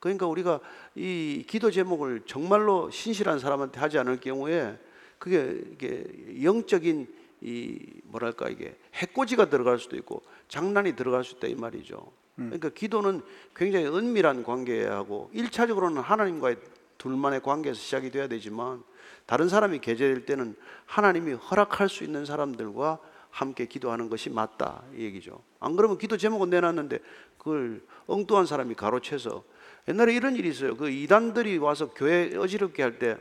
[0.00, 0.60] 그러니까 우리가
[0.94, 4.78] 이 기도 제목을 정말로 신실한 사람한테 하지 않을 경우에
[5.18, 7.06] 그게 이게 영적인
[7.42, 12.10] 이 뭐랄까 이게 해코지가 들어갈 수도 있고 장난이 들어갈 수 있다 이 말이죠.
[12.34, 13.20] 그러니까 기도는
[13.54, 16.56] 굉장히 은밀한 관계하고 일차적으로는 하나님과의
[16.96, 18.82] 둘만의 관계에서 시작이 돼야 되지만
[19.26, 22.98] 다른 사람이 계제될 때는 하나님이 허락할 수 있는 사람들과
[23.32, 25.42] 함께 기도하는 것이 맞다 이 얘기죠.
[25.58, 26.98] 안 그러면 기도 제목은 내놨는데
[27.42, 29.42] 그걸 엉뚱한 사람이 가로채서
[29.88, 30.76] 옛날에 이런 일이 있어요.
[30.76, 33.18] 그 이단들이 와서 교회 어지럽게 할 때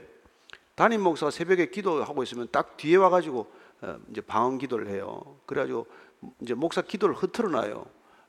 [0.75, 3.51] 담임 목사가 새벽에 기도하고 있으면 딱 뒤에 와가지고
[3.81, 5.39] 어, 이제 방언 기도를 해요.
[5.47, 5.87] 그래가지고
[6.41, 7.85] 이제 목사 기도를 흐트러놔요.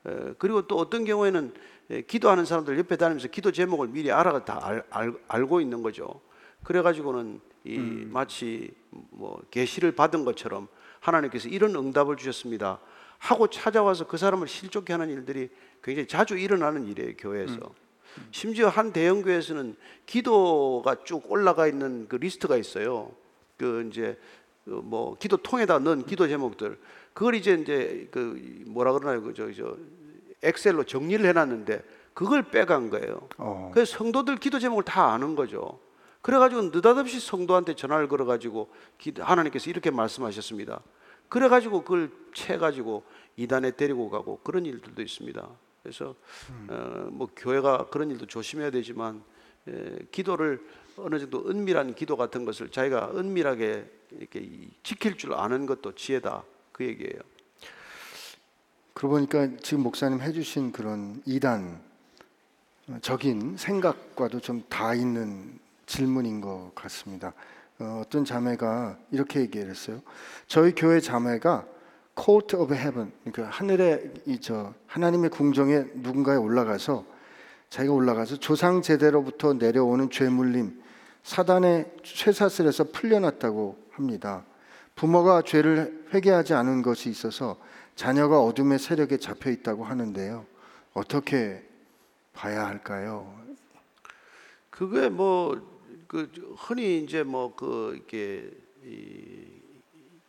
[0.07, 1.53] 에, 그리고 또 어떤 경우에는
[1.91, 6.21] 에, 기도하는 사람들 옆에 다니면서 기도 제목을 미리 알아가 다 알, 알, 알고 있는 거죠.
[6.63, 10.67] 그래가지고는 이 마치 뭐 계시를 받은 것처럼
[10.99, 12.79] 하나님께서 이런 응답을 주셨습니다.
[13.23, 15.49] 하고 찾아와서 그 사람을 실족해 하는 일들이
[15.81, 17.57] 굉장히 자주 일어나는 일이에요 교회에서.
[18.31, 23.13] 심지어 한 대형 교회에서는 기도가 쭉 올라가 있는 그 리스트가 있어요.
[23.57, 24.19] 그 이제
[24.65, 26.77] 그뭐 기도 통에다 넣은 기도 제목들
[27.13, 29.77] 그걸 이제 이제 그 뭐라 그러나요 그저 저
[30.41, 31.81] 엑셀로 정리를 해놨는데
[32.13, 33.29] 그걸 빼간 거예요.
[33.37, 33.71] 어.
[33.73, 35.79] 그래서 성도들 기도 제목을 다 아는 거죠.
[36.21, 40.81] 그래가지고 느닷없이 성도한테 전화를 걸어가지고 기- 하나님께서 이렇게 말씀하셨습니다.
[41.29, 43.03] 그래가지고 그걸 채가지고
[43.37, 45.49] 이단에 데리고 가고 그런 일들도 있습니다.
[45.81, 46.15] 그래서
[46.69, 49.23] 어, 뭐 교회가 그런 일도 조심해야 되지만
[49.67, 50.65] 에, 기도를
[50.97, 56.43] 어느 정도 은밀한 기도 같은 것을 자기가 은밀하게 이렇게 이- 지킬 줄 아는 것도 지혜다
[56.71, 57.19] 그 얘기예요.
[58.93, 61.81] 그러고 보니까 지금 목사님 해주신 그런 이단
[62.89, 67.33] 어, 적인 생각과도 좀 다 있는 질문인 것 같습니다.
[67.79, 70.01] 어, 어떤 자매가 이렇게 얘기를 했어요.
[70.47, 71.65] 저희 교회 자매가
[72.19, 77.05] court of heaven, 그러니까 하늘의 이 저 하나님의 궁정에 누군가에 올라가서
[77.69, 80.79] 자기가 올라가서 조상 제대로부터 내려오는 죄물림,
[81.23, 84.45] 사단의 쇠사슬에서 풀려났다고 합니다.
[84.95, 87.57] 부모가 죄를 회개하지 않은 것이 있어서
[87.95, 90.45] 자녀가 어둠의 세력에 잡혀 있다고 하는데요.
[90.93, 91.63] 어떻게
[92.33, 93.33] 봐야 할까요?
[94.69, 95.72] 그게 뭐
[96.13, 98.51] 그 흔히 이제 뭐 그 이렇게
[98.85, 99.47] 이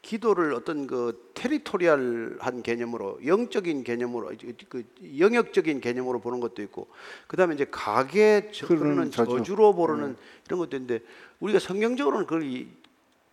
[0.01, 4.32] 기도를 어떤 그 테리토리얼한 개념으로 영적인 개념으로
[4.70, 4.85] 그
[5.18, 6.89] 영역적인 개념으로 보는 것도 있고
[7.26, 9.37] 그다음에 이제 가게 흐르는 저주.
[9.39, 10.16] 저주로 보는
[10.47, 11.01] 이런 것도 있는데
[11.41, 12.66] 우리가 성경적으로는 그걸 이-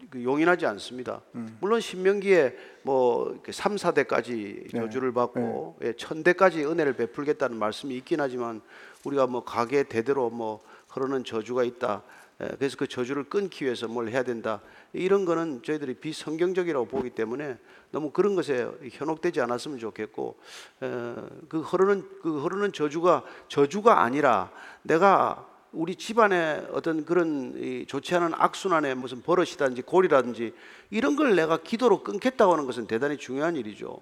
[0.09, 1.21] 그 용인하지 않습니다.
[1.61, 4.79] 물론 신명기에 뭐 이렇게 3, 4대까지 네.
[4.79, 8.61] 저주를 받고 예, 천대까지 은혜를 베풀겠다는 말씀이 있긴 하지만
[9.05, 12.01] 우리가 뭐 가게 대대로 뭐 흐르는 저주가 있다.
[12.41, 14.61] 예, 그래서 그 저주를 끊기 위해서 뭘 해야 된다.
[14.93, 17.57] 이런 거는 저희들이 비성경적이라고 보기 때문에
[17.91, 20.37] 너무 그런 것에 현혹되지 않았으면 좋겠고
[20.81, 21.15] 에,
[21.49, 28.33] 그 흐르는 그 흐르는 저주가 저주가 아니라 내가 우리 집안에 어떤 그런 이 좋지 않은
[28.33, 30.53] 악순환의 무슨 버릇이라든지 골이라든지
[30.89, 34.01] 이런 걸 내가 기도로 끊겠다고 하는 것은 대단히 중요한 일이죠.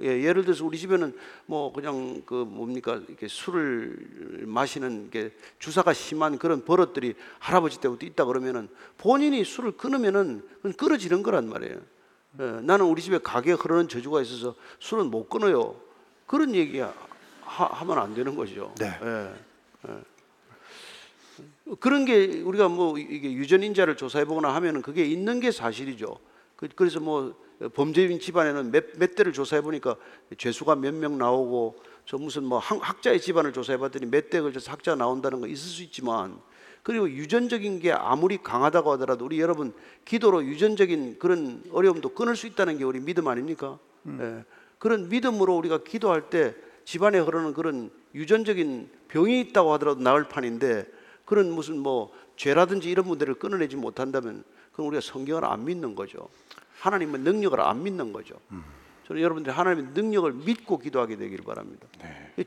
[0.00, 1.14] 예, 예를 들어서 우리 집에는
[1.44, 8.24] 뭐 그냥 그 뭡니까 이렇게 술을 마시는 게 주사가 심한 그런 버릇들이 할아버지 때부터 있다
[8.24, 10.42] 그러면은 본인이 술을 끊으면은
[10.78, 11.78] 끊어지는 거란 말이에요.
[12.40, 15.76] 예, 나는 우리 집에 가게 흐르는 저주가 있어서 술은 못 끊어요.
[16.26, 16.92] 그런 얘기 하,
[17.42, 18.74] 하면 안 되는 거죠.
[18.78, 18.90] 네.
[19.02, 19.34] 예,
[19.90, 19.98] 예.
[21.80, 26.18] 그런 게 우리가 뭐 이게 유전인자를 조사해 보거나 하면은 그게 있는 게 사실이죠.
[26.56, 27.34] 그- 그래서 뭐
[27.74, 29.96] 범죄인 집안에는 몇, 몇 대를 조사해 보니까
[30.36, 34.70] 죄수가 몇 명 나오고 저 무슨 뭐 학- 학자의 집안을 조사해 봤더니 몇 대 걸쳐서
[34.70, 36.38] 학자 나온다는 거 있을 수 있지만
[36.82, 39.72] 그리고 유전적인 게 아무리 강하다고 하더라도 우리 여러분
[40.04, 43.78] 기도로 유전적인 그런 어려움도 끊을 수 있다는 게 우리 믿음 아닙니까?
[44.20, 44.44] 예.
[44.78, 46.54] 그런 믿음으로 우리가 기도할 때
[46.84, 50.86] 집안에 흐르는 그런 유전적인 병이 있다고 하더라도 나을 판인데
[51.24, 56.28] 그런 무슨 뭐 죄라든지 이런 문제를 끊어내지 못한다면 그건 우리가 성경을 안 믿는 거죠.
[56.86, 58.36] 하나님의 능력을 안 믿는 거죠.
[59.06, 61.86] 저는 여러분들이 하나님의 능력을 믿고 기도하게 되기를 바랍니다.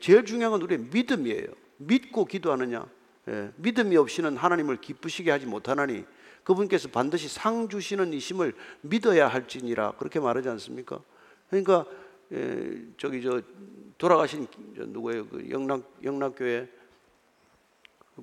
[0.00, 1.46] 제일 중요한 건 우리의 믿음이에요.
[1.78, 2.86] 믿고 기도하느냐.
[3.28, 6.04] 예, 믿음이 없이는 하나님을 기쁘시게 하지 못하나니
[6.42, 11.00] 그분께서 반드시 상 주시는 이심을 믿어야 할지니라 그렇게 말하지 않습니까?
[11.48, 11.86] 그러니까
[12.32, 13.42] 예, 저기 저
[13.98, 15.26] 돌아가신 저 누구예요?
[15.28, 16.68] 그 영락 영락교회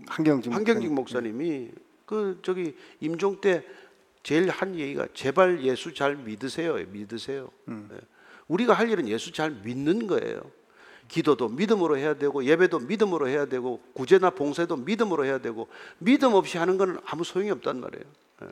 [0.08, 1.72] 한경진 한경직 목사님이
[2.06, 3.66] 그 저기 임종 때
[4.28, 6.74] 제일 한 얘기가 제발 예수 잘 믿으세요.
[6.90, 7.50] 믿으세요.
[7.70, 7.98] 예.
[8.50, 10.42] 우리가 할 일은 예수 잘 믿는 거예요.
[11.08, 15.70] 기도도 믿음으로 해야 되고 예배도 믿음으로 해야 되고 구제나 봉사도 믿음으로 해야 되고
[16.00, 18.04] 믿음 없이 하는 건 아무 소용이 없단 말이에요.
[18.42, 18.48] 예.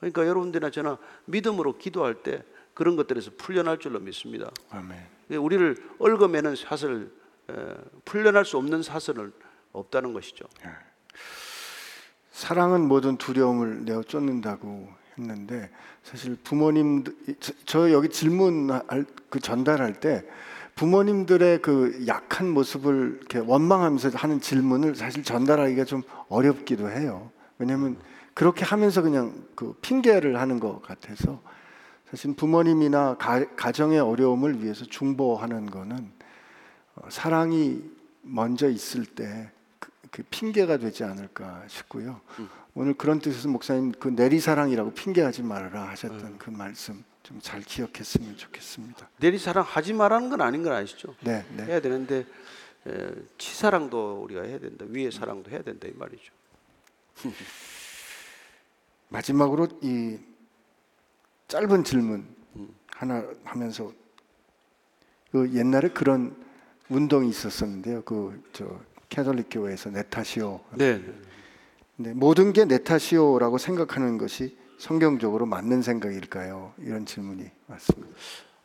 [0.00, 2.42] 그러니까 여러분들이나 저나 믿음으로 기도할 때
[2.72, 4.50] 그런 것들에서 풀려날 줄로 믿습니다.
[4.70, 4.98] 아멘.
[5.30, 7.12] 예, 우리를 얽어매는 사슬,
[7.50, 7.54] 에,
[8.06, 9.34] 풀려날 수 없는 사슬은
[9.74, 10.46] 없다는 것이죠.
[12.36, 15.70] 사랑은 모든 두려움을 내어 쫓는다고 했는데
[16.02, 17.02] 사실 부모님
[17.40, 18.68] 저- 저 여기 질문
[19.30, 20.22] 그 전달할 때
[20.74, 27.30] 부모님들의 그 약한 모습을 이렇게 원망하면서 하는 질문을 사실 전달하기가 좀 어렵기도 해요.
[27.58, 27.96] 왜냐하면
[28.34, 31.40] 그렇게 하면서 그냥 그 핑계를 하는 것 같아서
[32.10, 36.12] 사실 부모님이나 가, 가정의 어려움을 위해서 중보하는 거는
[36.96, 37.82] 어, 사랑이
[38.20, 39.50] 먼저 있을 때
[40.16, 42.22] 그, 그 핑계가 되지 않을까 싶고요.
[42.74, 49.10] 오늘 그런 뜻에서 목사님 그 내리사랑이라고 핑계하지 말아라 하셨던 그 말씀 좀 잘 기억했으면 좋겠습니다.
[49.18, 51.14] 내리사랑 하지 말라는 건 아닌 건 아시죠?
[51.20, 51.64] 네, 네.
[51.64, 52.24] 해야 되는데
[52.86, 54.86] 에, 치사랑도 우리가 해야 된다.
[54.88, 56.32] 위의 사랑도 해야 된다 이 말이죠.
[59.08, 60.18] 마지막으로 이
[61.48, 62.26] 짧은 질문
[62.88, 63.92] 하나 하면서
[65.32, 66.36] 그 옛날에 그런
[66.88, 68.02] 운동이 있었었는데요.
[68.04, 70.60] 그 저 캐톨릭 교회에서 내 탓이요.
[70.76, 71.02] 네.
[71.96, 76.74] 네, 모든 게 내 탓이요라고 생각하는 것이 성경적으로 맞는 생각일까요?
[76.78, 78.08] 이런 질문이 왔습니다.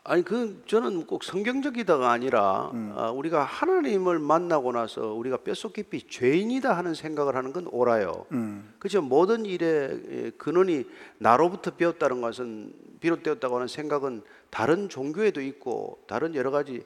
[0.04, 6.76] 아니 그 저는 꼭 성경적이다가 아니라 아, 우리가 하나님을 만나고 나서 우리가 뼛속 깊이 죄인이다
[6.76, 8.26] 하는 생각을 하는 건 옳아요.
[8.32, 9.02] 음, 그렇죠.
[9.04, 10.86] 모든 일의 예, 근원이
[11.20, 16.84] 나로부터 배웠다는 것은 비롯되었다고 하는 생각은 다른 종교에도 있고 다른 여러 가지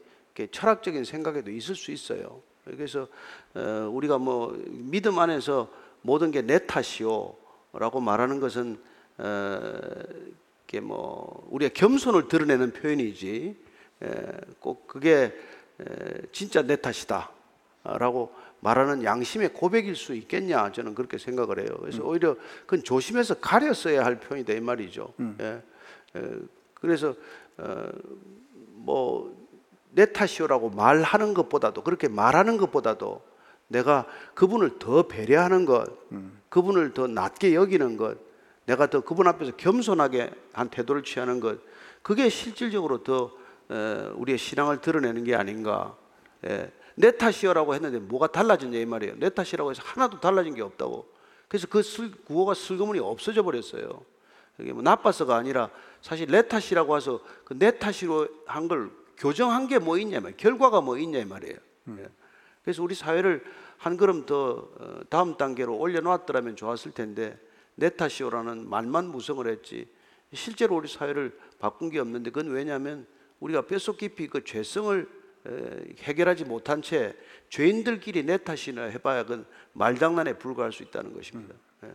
[0.52, 2.42] 철학적인 생각에도 있을 수 있어요.
[2.66, 3.08] 그래서
[3.54, 5.70] 어, 우리가 뭐 믿음 안에서
[6.02, 8.78] 모든 게 내 탓이요라고 말하는 것은
[9.18, 9.72] 어,
[10.68, 13.56] 이게 뭐 우리가 겸손을 드러내는 표현이지
[14.04, 14.08] 에,
[14.60, 15.34] 꼭 그게
[15.80, 21.78] 에, 진짜 내 탓이다라고 말하는 양심의 고백일 수 있겠냐 저는 그렇게 생각을 해요.
[21.80, 22.36] 그래서 오히려
[22.66, 25.14] 그건 조심해서 가렸어야 할 표현이다 이 말이죠.
[25.40, 25.62] 예.
[26.16, 26.30] 에,
[26.74, 27.16] 그래서
[27.58, 27.88] 어,
[28.74, 29.45] 뭐
[29.96, 33.22] 내 탓이요라고 말하는 것보다도 그렇게 말하는 것보다도
[33.70, 35.86] 내가 그분을 더 배려하는 것,
[36.50, 38.18] 그분을 더 낮게 여기는 것,
[38.66, 41.60] 내가 더 그분 앞에서 겸손하게 한 태도를 취하는 것,
[42.02, 43.32] 그게 실질적으로 더
[43.72, 45.96] 에, 우리의 신앙을 드러내는 게 아닌가.
[46.46, 46.72] 예.
[46.94, 49.16] 내 탓이요라고 했는데 뭐가 달라졌냐 이 말이에요.
[49.18, 51.08] 내 탓이라고 해서 하나도 달라진 게 없다고.
[51.48, 54.02] 그래서 그 슬, 구호가 슬그머니 없어져 버렸어요.
[54.60, 55.70] 이게 뭐 나빠서가 아니라
[56.02, 60.82] 사실 내 탓이라고 해서 그 내 탓으로 한 걸 교정한 게 뭐 있냐 말 결과가
[60.82, 61.58] 뭐 있냐 이 말이에요.
[62.00, 62.08] 예.
[62.64, 63.44] 그래서 우리 사회를
[63.78, 67.38] 한 걸음 더 어, 다음 단계로 올려놓았더라면 좋았을 텐데
[67.76, 69.88] 내 탓이오라는 말만 무성을 했지
[70.34, 73.06] 실제로 우리 사회를 바꾼 게 없는데 그건 왜냐하면
[73.40, 75.08] 우리가 뼛속 깊이 그 죄성을
[75.48, 77.16] 에, 해결하지 못한 채
[77.50, 81.54] 죄인들끼리 내 탓이나 해봐야 그건 말장난에 불과할 수 있다는 것입니다.
[81.84, 81.92] 예.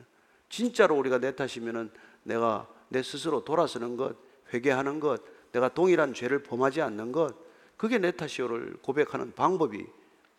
[0.49, 1.91] 진짜로 우리가 내 탓이면은
[2.23, 4.17] 내가 내 스스로 돌아서는 것,
[4.53, 7.35] 회개하는 것, 내가 동일한 죄를 범하지 않는 것,
[7.77, 9.87] 그게 내 탓이오를 고백하는 방법이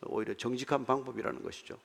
[0.03, 1.77] 오히려 정직한 방법이라는 것이죠.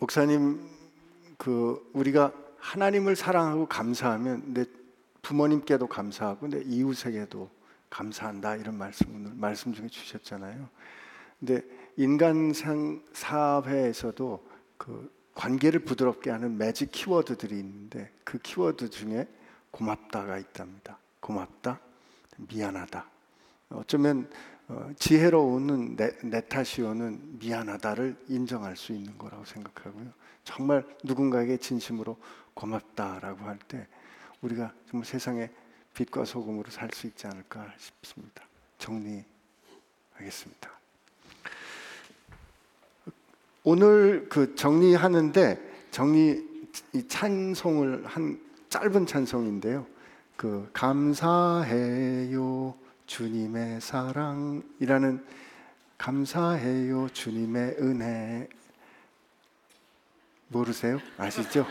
[0.00, 0.68] 목사님
[1.38, 4.64] 그 우리가 하나님을 사랑하고 감사하면 내
[5.22, 7.50] 부모님께도 감사하고 내 이웃에게도
[7.90, 10.68] 감사한다 이런 말씀을 말씀 중에 주셨잖아요.
[11.38, 11.62] 근데
[11.96, 19.26] 인간상 사회에서도 그 관계를 부드럽게 하는 매직 키워드들이 있는데 그 키워드 중에
[19.70, 20.98] 고맙다가 있답니다.
[21.20, 21.80] 고맙다,
[22.36, 23.06] 미안하다.
[23.70, 24.30] 어쩌면
[24.68, 25.96] 어, 지혜로우는
[26.48, 30.10] 탓이오는 미안하다를 인정할 수 있는 거라고 생각하고요.
[30.44, 32.16] 정말 누군가에게 진심으로
[32.54, 33.86] 고맙다라고 할 때
[34.40, 35.50] 우리가 정말 세상에
[35.94, 38.44] 빛과 소금으로 살 수 있지 않을까 싶습니다.
[38.78, 40.83] 정리하겠습니다.
[43.66, 46.46] 오늘 그 정리하는데 정리
[46.92, 48.38] 이 찬송을 한
[48.68, 49.86] 짧은 찬송인데요.
[50.36, 52.74] 그 감사해요
[53.06, 55.24] 주님의 사랑이라는
[55.96, 58.48] 감사해요 주님의 은혜
[60.48, 60.98] 모르세요?
[61.16, 61.66] 아시죠?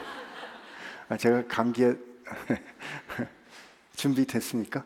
[1.10, 1.94] 아, 제가 감기에
[3.96, 4.84] 준비됐습니까?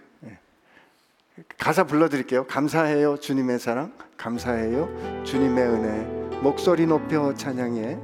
[1.40, 1.44] 예.
[1.58, 2.46] 가사 불러드릴게요.
[2.48, 6.40] 감사해요 주님의 사랑, 감사해요 주님의 은혜.
[6.42, 7.82] 목소리 높여 찬양해.
[7.82, 7.98] 예.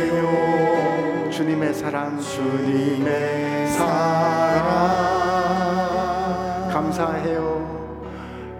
[0.00, 4.70] 감사해요 주님의 사랑 주님의 사랑
[6.70, 7.60] 감사해요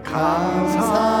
[0.03, 1.20] 감사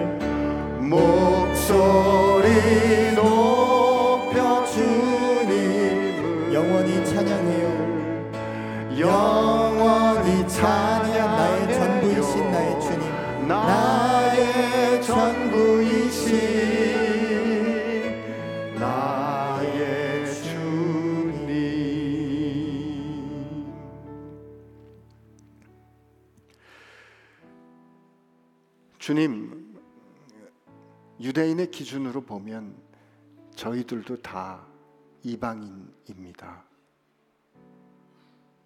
[31.31, 32.75] 유대인의 기준으로 보면
[33.55, 34.67] 저희들도 다
[35.23, 36.65] 이방인입니다.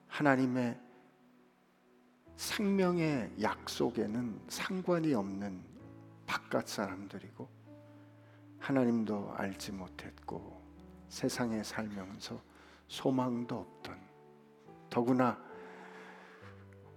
[0.07, 0.81] 하나님의
[2.35, 5.63] 생명의 약속에는 상관이 없는
[6.25, 7.47] 바깥 사람들이고
[8.57, 10.59] 하나님도 알지 못했고
[11.07, 12.41] 세상에 살면서
[12.87, 13.95] 소망도 없던
[14.89, 15.39] 더구나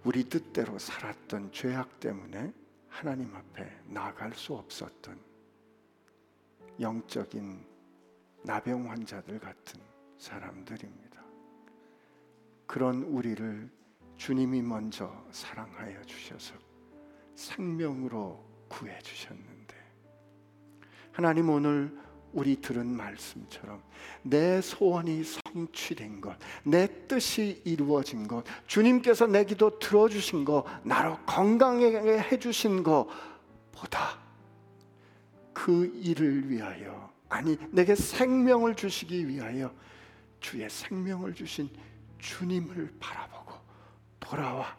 [0.03, 2.51] 우리 뜻대로 살았던 죄악 때문에
[2.87, 5.28] 하나님 앞에 나아갈 수 없었던
[6.79, 7.65] 영적인
[8.43, 9.81] 나병 환자들 같은
[10.17, 11.23] 사람들입니다.
[12.65, 13.69] 그런 우리를
[14.17, 16.53] 주님이 먼저 사랑하여 주셔서
[17.35, 19.75] 생명으로 구해 주셨는데
[21.11, 21.97] 하나님 오늘
[22.31, 23.81] 우리 들은 말씀처럼
[24.21, 32.19] 내 소원이 성취된 것, 내 뜻이 이루어진 것, 주님께서 내 기도 들어주신 것, 나로 건강하게
[32.19, 34.18] 해주신 것보다
[35.69, 39.71] 그 일을 위하여 아니 내게 생명을 주시기 위하여
[40.39, 41.69] 주의 생명을 주신
[42.17, 43.53] 주님을 바라보고
[44.19, 44.75] 돌아와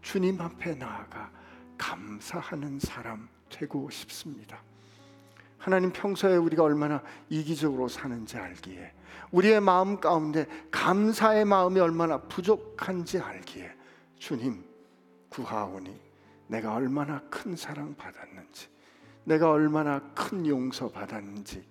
[0.00, 1.30] 주님 앞에 나아가
[1.78, 4.60] 감사하는 사람 되고 싶습니다.
[5.58, 8.92] 하나님 평소에 우리가 얼마나 이기적으로 사는지 알기에
[9.30, 13.72] 우리의 마음 가운데 감사의 마음이 얼마나 부족한지 알기에
[14.18, 14.64] 주님
[15.28, 16.00] 구하오니
[16.48, 18.72] 내가 얼마나 큰 사랑 받았는지
[19.24, 21.64] 내가 얼마나 큰 용서 받았는지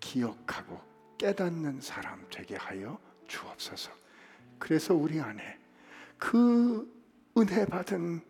[0.00, 0.80] 기억하고
[1.18, 3.90] 깨닫는 사람 되게 하여 주옵소서.
[4.58, 5.58] 그래서 우리 안에
[6.18, 6.90] 그
[7.36, 8.20] 은혜 받은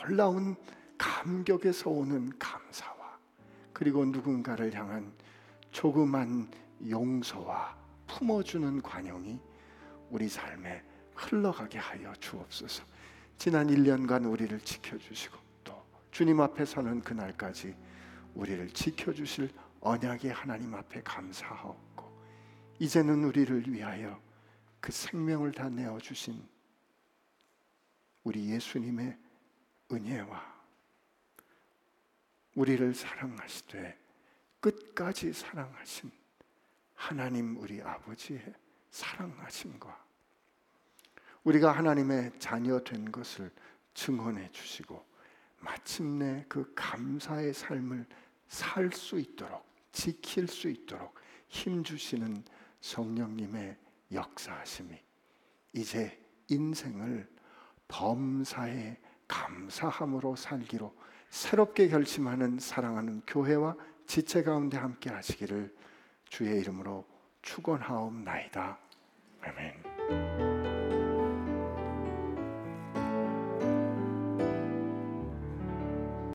[0.00, 0.56] 놀라운
[0.96, 3.18] 감격에서 오는 감사와
[3.72, 5.12] 그리고 누군가를 향한
[5.72, 6.48] 조그만
[6.88, 7.76] 용서와
[8.06, 9.40] 품어주는 관용이
[10.10, 10.82] 우리 삶에
[11.14, 12.84] 흘러가게 하여 주옵소서.
[13.36, 15.43] 지난 1년간 우리를 지켜주시고 또
[16.14, 17.74] 주님 앞에 서는 그날까지
[18.36, 19.50] 우리를 지켜주실
[19.80, 22.08] 언약의 하나님 앞에 감사하옵고
[22.78, 24.22] 이제는 우리를 위하여
[24.80, 26.40] 그 생명을 다 내어 주신
[28.22, 29.18] 우리 예수님의
[29.90, 30.54] 은혜와
[32.54, 33.98] 우리를 사랑하시되
[34.60, 36.12] 끝까지 사랑하신
[36.94, 38.54] 하나님 우리 아버지의
[38.92, 40.04] 사랑하심과
[41.42, 43.50] 우리가 하나님의 자녀 된 것을
[43.94, 45.13] 증언해 주시고
[45.64, 48.06] 마침내 그 감사의 삶을
[48.48, 51.14] 살 수 있도록 지킬 수 있도록
[51.48, 52.44] 힘 주시는
[52.80, 53.76] 성령님의
[54.12, 54.96] 역사하심이
[55.72, 57.28] 이제 인생을
[57.88, 60.94] 범사에 감사함으로 살기로
[61.30, 63.74] 새롭게 결심하는 사랑하는 교회와
[64.06, 65.74] 지체 가운데 함께 하시기를
[66.28, 67.06] 주의 이름으로
[67.42, 68.78] 축원하옵나이다.
[69.42, 70.43] 아멘.